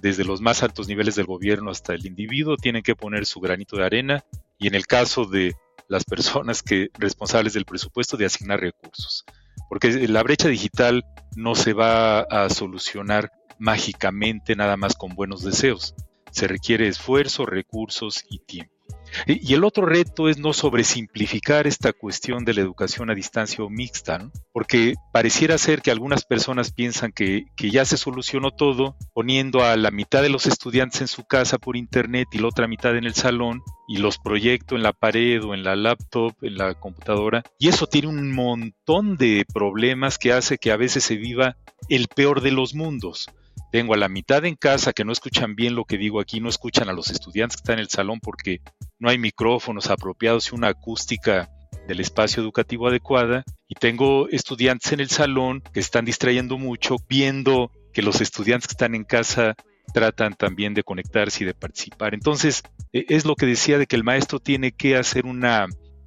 desde 0.00 0.24
los 0.24 0.40
más 0.40 0.62
altos 0.62 0.88
niveles 0.88 1.14
del 1.16 1.26
gobierno 1.26 1.70
hasta 1.70 1.94
el 1.94 2.06
individuo, 2.06 2.56
tienen 2.56 2.82
que 2.82 2.96
poner 2.96 3.26
su 3.26 3.40
granito 3.40 3.76
de 3.76 3.84
arena 3.84 4.24
y 4.58 4.68
en 4.68 4.74
el 4.74 4.86
caso 4.86 5.24
de 5.24 5.54
las 5.88 6.04
personas 6.04 6.62
que 6.62 6.88
responsables 6.98 7.54
del 7.54 7.64
presupuesto 7.64 8.16
de 8.16 8.26
asignar 8.26 8.60
recursos. 8.60 9.24
Porque 9.68 10.08
la 10.08 10.22
brecha 10.22 10.48
digital 10.48 11.04
no 11.36 11.54
se 11.54 11.72
va 11.72 12.20
a 12.20 12.48
solucionar 12.50 13.32
mágicamente 13.58 14.54
nada 14.54 14.76
más 14.76 14.94
con 14.94 15.14
buenos 15.14 15.42
deseos. 15.42 15.94
Se 16.30 16.46
requiere 16.46 16.88
esfuerzo, 16.88 17.46
recursos 17.46 18.24
y 18.30 18.38
tiempo. 18.40 18.77
Y 19.26 19.54
el 19.54 19.64
otro 19.64 19.86
reto 19.86 20.28
es 20.28 20.38
no 20.38 20.52
sobresimplificar 20.52 21.66
esta 21.66 21.92
cuestión 21.92 22.44
de 22.44 22.54
la 22.54 22.60
educación 22.60 23.10
a 23.10 23.14
distancia 23.14 23.64
o 23.64 23.70
mixta, 23.70 24.30
porque 24.52 24.94
pareciera 25.12 25.58
ser 25.58 25.82
que 25.82 25.90
algunas 25.90 26.24
personas 26.24 26.72
piensan 26.72 27.12
que, 27.12 27.44
que, 27.56 27.70
ya 27.70 27.84
se 27.84 27.96
solucionó 27.96 28.50
todo 28.50 28.96
poniendo 29.14 29.62
a 29.62 29.76
la 29.76 29.90
mitad 29.90 30.22
de 30.22 30.28
los 30.28 30.46
estudiantes 30.46 31.00
en 31.00 31.08
su 31.08 31.24
casa 31.24 31.58
por 31.58 31.76
internet 31.76 32.28
y 32.32 32.38
la 32.38 32.48
otra 32.48 32.68
mitad 32.68 32.96
en 32.96 33.04
el 33.04 33.14
salón 33.14 33.62
y 33.86 33.98
los 33.98 34.18
proyecto 34.18 34.76
en 34.76 34.82
la 34.82 34.92
pared 34.92 35.42
o 35.42 35.54
en 35.54 35.64
la 35.64 35.76
laptop, 35.76 36.34
en 36.42 36.58
la 36.58 36.74
computadora. 36.74 37.42
Y 37.58 37.68
eso 37.68 37.86
tiene 37.86 38.08
un 38.08 38.32
montón 38.32 39.16
de 39.16 39.44
problemas 39.52 40.18
que 40.18 40.32
hace 40.32 40.58
que 40.58 40.72
a 40.72 40.76
veces 40.76 41.04
se 41.04 41.16
viva 41.16 41.56
el 41.88 42.08
peor 42.08 42.40
de 42.40 42.52
los 42.52 42.74
mundos 42.74 43.28
tengo 43.70 43.94
a 43.94 43.98
la 43.98 44.08
mitad 44.08 44.44
en 44.44 44.56
casa 44.56 44.92
que 44.92 45.04
no 45.04 45.12
escuchan 45.12 45.54
bien 45.54 45.74
lo 45.74 45.84
que 45.84 45.98
digo 45.98 46.20
aquí, 46.20 46.40
no 46.40 46.48
escuchan 46.48 46.88
a 46.88 46.92
los 46.92 47.10
estudiantes 47.10 47.56
que 47.56 47.62
están 47.62 47.74
en 47.74 47.80
el 47.80 47.88
salón 47.88 48.20
porque 48.20 48.60
no 48.98 49.10
hay 49.10 49.18
micrófonos 49.18 49.90
apropiados 49.90 50.50
y 50.50 50.54
una 50.54 50.68
acústica 50.68 51.50
del 51.86 52.00
espacio 52.00 52.42
educativo 52.42 52.88
adecuada. 52.88 53.44
Y 53.68 53.74
tengo 53.74 54.28
estudiantes 54.28 54.92
en 54.92 55.00
el 55.00 55.10
salón 55.10 55.62
que 55.72 55.80
están 55.80 56.04
distrayendo 56.04 56.56
mucho, 56.58 56.96
viendo 57.08 57.70
que 57.92 58.02
los 58.02 58.20
estudiantes 58.20 58.68
que 58.68 58.72
están 58.72 58.94
en 58.94 59.04
casa 59.04 59.54
tratan 59.92 60.34
también 60.34 60.74
de 60.74 60.82
conectarse 60.82 61.44
y 61.44 61.46
de 61.46 61.54
participar. 61.54 62.14
Entonces, 62.14 62.62
e, 62.92 63.06
es 63.08 63.24
lo 63.24 63.34
que 63.34 63.46
decía 63.46 63.78
de 63.78 63.86
que 63.86 63.96
el 63.96 64.04
maestro 64.04 64.38
tiene 64.38 64.72
que 64.72 64.96
hacer 64.96 65.26
una, 65.26 65.66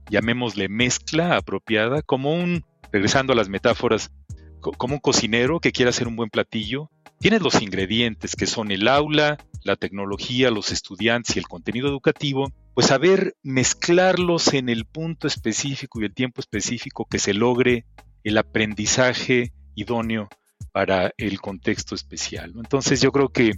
llamémosle, 0.09 0.69
mezcla 0.69 1.35
apropiada, 1.35 2.01
como 2.01 2.33
un, 2.33 2.63
regresando 2.91 3.33
a 3.33 3.35
las 3.35 3.49
metáforas, 3.49 4.11
como 4.59 4.95
un 4.95 4.99
cocinero 4.99 5.59
que 5.59 5.71
quiere 5.71 5.89
hacer 5.89 6.07
un 6.07 6.15
buen 6.15 6.29
platillo, 6.29 6.91
tienes 7.21 7.41
los 7.41 7.61
ingredientes 7.61 8.35
que 8.35 8.47
son 8.47 8.71
el 8.71 8.87
aula, 8.87 9.37
la 9.63 9.75
tecnología, 9.75 10.49
los 10.49 10.71
estudiantes 10.71 11.35
y 11.35 11.39
el 11.39 11.47
contenido 11.47 11.87
educativo, 11.87 12.51
pues 12.73 12.87
saber 12.87 13.35
mezclarlos 13.43 14.53
en 14.53 14.69
el 14.69 14.85
punto 14.85 15.27
específico 15.27 16.01
y 16.01 16.05
el 16.05 16.13
tiempo 16.13 16.41
específico 16.41 17.05
que 17.05 17.19
se 17.19 17.33
logre 17.33 17.85
el 18.23 18.37
aprendizaje 18.37 19.53
idóneo 19.75 20.29
para 20.71 21.13
el 21.17 21.39
contexto 21.39 21.95
especial. 21.95 22.53
Entonces 22.55 23.01
yo 23.01 23.11
creo 23.11 23.29
que 23.29 23.53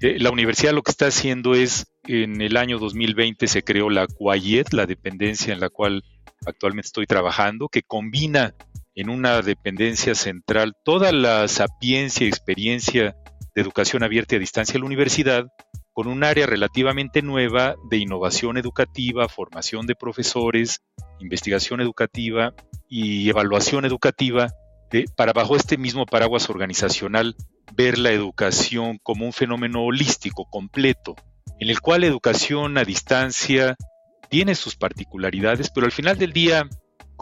eh, 0.00 0.18
la 0.18 0.30
universidad 0.30 0.72
lo 0.72 0.82
que 0.82 0.90
está 0.90 1.06
haciendo 1.06 1.54
es, 1.54 1.86
en 2.04 2.40
el 2.40 2.56
año 2.56 2.78
2020 2.78 3.46
se 3.46 3.62
creó 3.62 3.90
la 3.90 4.06
QUAYET, 4.06 4.72
la 4.72 4.86
dependencia 4.86 5.52
en 5.52 5.60
la 5.60 5.68
cual 5.68 6.02
actualmente 6.46 6.86
estoy 6.86 7.06
trabajando, 7.06 7.68
que 7.68 7.82
combina 7.82 8.54
en 8.94 9.08
una 9.08 9.42
dependencia 9.42 10.14
central 10.14 10.74
toda 10.84 11.12
la 11.12 11.48
sapiencia 11.48 12.26
y 12.26 12.28
experiencia 12.28 13.16
de 13.54 13.62
educación 13.62 14.02
abierta 14.02 14.34
y 14.34 14.36
a 14.36 14.40
distancia 14.40 14.74
de 14.74 14.80
la 14.80 14.86
universidad, 14.86 15.46
con 15.92 16.06
un 16.06 16.24
área 16.24 16.46
relativamente 16.46 17.22
nueva 17.22 17.76
de 17.90 17.98
innovación 17.98 18.56
educativa, 18.56 19.28
formación 19.28 19.86
de 19.86 19.94
profesores, 19.94 20.80
investigación 21.20 21.80
educativa 21.80 22.54
y 22.88 23.28
evaluación 23.28 23.84
educativa, 23.84 24.48
para 25.16 25.32
bajo 25.32 25.56
este 25.56 25.78
mismo 25.78 26.04
paraguas 26.04 26.50
organizacional 26.50 27.34
ver 27.74 27.98
la 27.98 28.10
educación 28.10 28.98
como 29.02 29.24
un 29.24 29.32
fenómeno 29.32 29.82
holístico, 29.84 30.46
completo, 30.50 31.14
en 31.58 31.70
el 31.70 31.80
cual 31.80 32.02
la 32.02 32.08
educación 32.08 32.76
a 32.76 32.84
distancia 32.84 33.76
tiene 34.28 34.54
sus 34.54 34.76
particularidades, 34.76 35.70
pero 35.70 35.86
al 35.86 35.92
final 35.92 36.18
del 36.18 36.32
día 36.32 36.68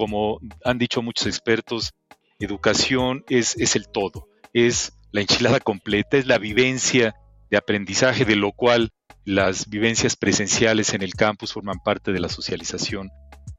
como 0.01 0.41
han 0.65 0.79
dicho 0.79 1.03
muchos 1.03 1.27
expertos, 1.27 1.93
educación 2.39 3.23
es, 3.29 3.55
es 3.59 3.77
el 3.77 3.87
todo, 3.87 4.29
es 4.55 4.95
la 5.13 5.21
enchilada 5.21 5.61
completa, 5.61 6.17
es 6.17 6.27
la 6.27 6.39
vivencia 6.39 7.15
de 7.51 7.59
aprendizaje, 7.59 8.25
de 8.25 8.35
lo 8.35 8.53
cual 8.53 8.95
las 9.27 9.69
vivencias 9.69 10.17
presenciales 10.17 10.95
en 10.95 11.03
el 11.03 11.13
campus 11.13 11.53
forman 11.53 11.81
parte 11.85 12.13
de 12.13 12.19
la 12.19 12.31
socialización 12.31 13.11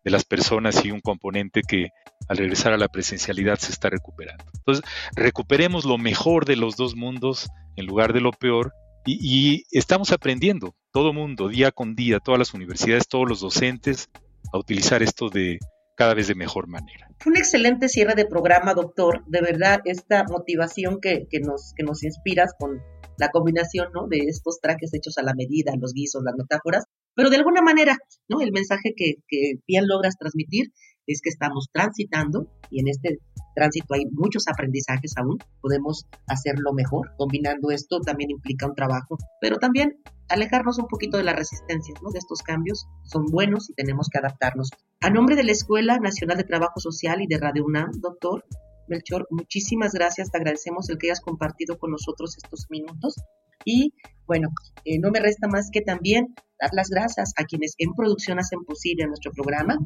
de 0.03 0.09
las 0.09 0.25
personas 0.25 0.83
y 0.83 0.89
un 0.89 0.99
componente 0.99 1.61
que 1.61 1.89
al 2.27 2.37
regresar 2.37 2.73
a 2.73 2.77
la 2.77 2.87
presencialidad 2.87 3.59
se 3.59 3.71
está 3.71 3.91
recuperando. 3.91 4.43
Entonces, 4.55 4.83
recuperemos 5.15 5.85
lo 5.85 5.99
mejor 5.99 6.45
de 6.45 6.55
los 6.55 6.75
dos 6.75 6.95
mundos 6.95 7.49
en 7.75 7.85
lugar 7.85 8.13
de 8.13 8.21
lo 8.21 8.31
peor 8.31 8.73
y, 9.05 9.19
y 9.21 9.63
estamos 9.69 10.11
aprendiendo, 10.11 10.73
todo 10.91 11.13
mundo, 11.13 11.49
día 11.49 11.71
con 11.71 11.93
día, 11.93 12.19
todas 12.19 12.39
las 12.39 12.55
universidades, 12.55 13.07
todos 13.07 13.29
los 13.29 13.41
docentes, 13.41 14.09
a 14.51 14.57
utilizar 14.57 15.03
esto 15.03 15.29
de 15.29 15.59
cada 16.01 16.15
vez 16.15 16.27
de 16.27 16.33
mejor 16.33 16.67
manera. 16.67 17.07
Un 17.27 17.37
excelente 17.37 17.87
cierre 17.87 18.15
de 18.15 18.25
programa, 18.25 18.73
doctor. 18.73 19.23
De 19.27 19.39
verdad, 19.39 19.81
esta 19.85 20.23
motivación 20.23 20.99
que, 20.99 21.27
nos, 21.41 21.73
que 21.75 21.83
nos 21.83 22.01
inspiras 22.01 22.55
con 22.57 22.81
la 23.19 23.29
combinación 23.29 23.89
¿no? 23.93 24.07
de 24.07 24.21
estos 24.21 24.59
trajes 24.59 24.91
hechos 24.95 25.19
a 25.19 25.21
la 25.21 25.35
medida, 25.35 25.73
los 25.79 25.93
guisos, 25.93 26.23
las 26.23 26.33
metáforas, 26.35 26.85
pero 27.13 27.29
de 27.29 27.35
alguna 27.35 27.61
manera, 27.61 27.99
¿no? 28.27 28.41
El 28.41 28.51
mensaje 28.51 28.93
que, 28.95 29.17
que 29.27 29.59
bien 29.67 29.85
logras 29.87 30.17
transmitir 30.17 30.71
es 31.07 31.21
que 31.21 31.29
estamos 31.29 31.69
transitando 31.71 32.47
y 32.69 32.79
en 32.79 32.87
este 32.87 33.19
tránsito 33.55 33.93
hay 33.93 34.05
muchos 34.11 34.47
aprendizajes 34.47 35.13
aún, 35.17 35.37
podemos 35.61 36.07
hacerlo 36.27 36.73
mejor. 36.73 37.11
Combinando 37.17 37.71
esto 37.71 37.99
también 37.99 38.31
implica 38.31 38.67
un 38.67 38.75
trabajo, 38.75 39.17
pero 39.41 39.57
también 39.57 39.97
alejarnos 40.29 40.79
un 40.79 40.87
poquito 40.87 41.17
de 41.17 41.23
la 41.23 41.33
resistencia, 41.33 41.93
¿no? 42.01 42.11
De 42.11 42.19
estos 42.19 42.41
cambios 42.41 42.87
son 43.03 43.25
buenos 43.25 43.69
y 43.69 43.73
tenemos 43.73 44.07
que 44.09 44.19
adaptarnos. 44.19 44.69
A 45.01 45.09
nombre 45.09 45.35
de 45.35 45.43
la 45.43 45.51
Escuela 45.51 45.97
Nacional 45.99 46.37
de 46.37 46.43
Trabajo 46.43 46.79
Social 46.79 47.21
y 47.21 47.27
de 47.27 47.37
Radio 47.37 47.65
UNAM, 47.65 47.91
doctor 47.99 48.45
Melchor, 48.87 49.27
muchísimas 49.29 49.93
gracias, 49.93 50.31
te 50.31 50.37
agradecemos 50.37 50.89
el 50.89 50.97
que 50.97 51.07
hayas 51.07 51.21
compartido 51.21 51.77
con 51.77 51.91
nosotros 51.91 52.37
estos 52.37 52.67
minutos 52.69 53.15
y 53.65 53.93
bueno, 54.25 54.49
eh, 54.85 54.99
no 54.99 55.11
me 55.11 55.19
resta 55.19 55.47
más 55.47 55.69
que 55.71 55.81
también 55.81 56.33
dar 56.59 56.71
las 56.73 56.89
gracias 56.89 57.33
a 57.37 57.43
quienes 57.43 57.75
en 57.77 57.93
producción 57.93 58.39
hacen 58.39 58.63
posible 58.63 59.05
nuestro 59.07 59.31
programa, 59.31 59.77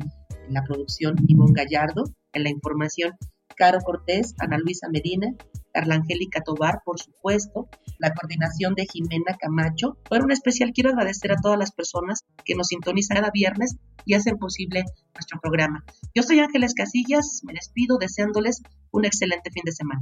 en 0.48 0.54
la 0.54 0.64
producción 0.64 1.16
Ivonne 1.28 1.54
Gallardo, 1.54 2.04
en 2.34 2.44
la 2.44 2.50
información 2.50 3.14
Caro 3.56 3.80
Cortés, 3.80 4.36
Ana 4.40 4.58
Luisa 4.58 4.88
Medina, 4.90 5.28
Carla 5.74 5.96
Angélica 5.96 6.42
Tobar, 6.42 6.82
por 6.86 7.00
supuesto, 7.00 7.68
la 8.00 8.14
coordinación 8.14 8.76
de 8.76 8.86
Jimena 8.86 9.38
Camacho. 9.40 9.98
Por 10.10 10.24
un 10.24 10.32
especial 10.32 10.72
quiero 10.74 10.92
agradecer 10.92 11.32
a 11.32 11.38
todas 11.42 11.58
las 11.58 11.72
personas 11.72 12.22
que 12.44 12.56
nos 12.56 12.68
sintonizan 12.68 13.18
cada 13.18 13.32
viernes 13.32 13.76
y 14.06 14.14
hacen 14.14 14.38
posible 14.38 14.84
nuestro 15.14 15.40
programa. 15.42 15.84
Yo 16.14 16.24
soy 16.24 16.40
Ángeles 16.40 16.74
Casillas, 16.74 17.42
me 17.44 17.54
despido 17.54 17.98
deseándoles 17.98 18.62
un 18.92 19.06
excelente 19.06 19.52
fin 19.52 19.64
de 19.66 19.72
semana. 19.72 20.02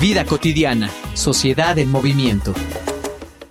Vida 0.00 0.24
cotidiana, 0.24 0.90
sociedad 1.14 1.78
en 1.78 1.90
movimiento. 1.90 2.54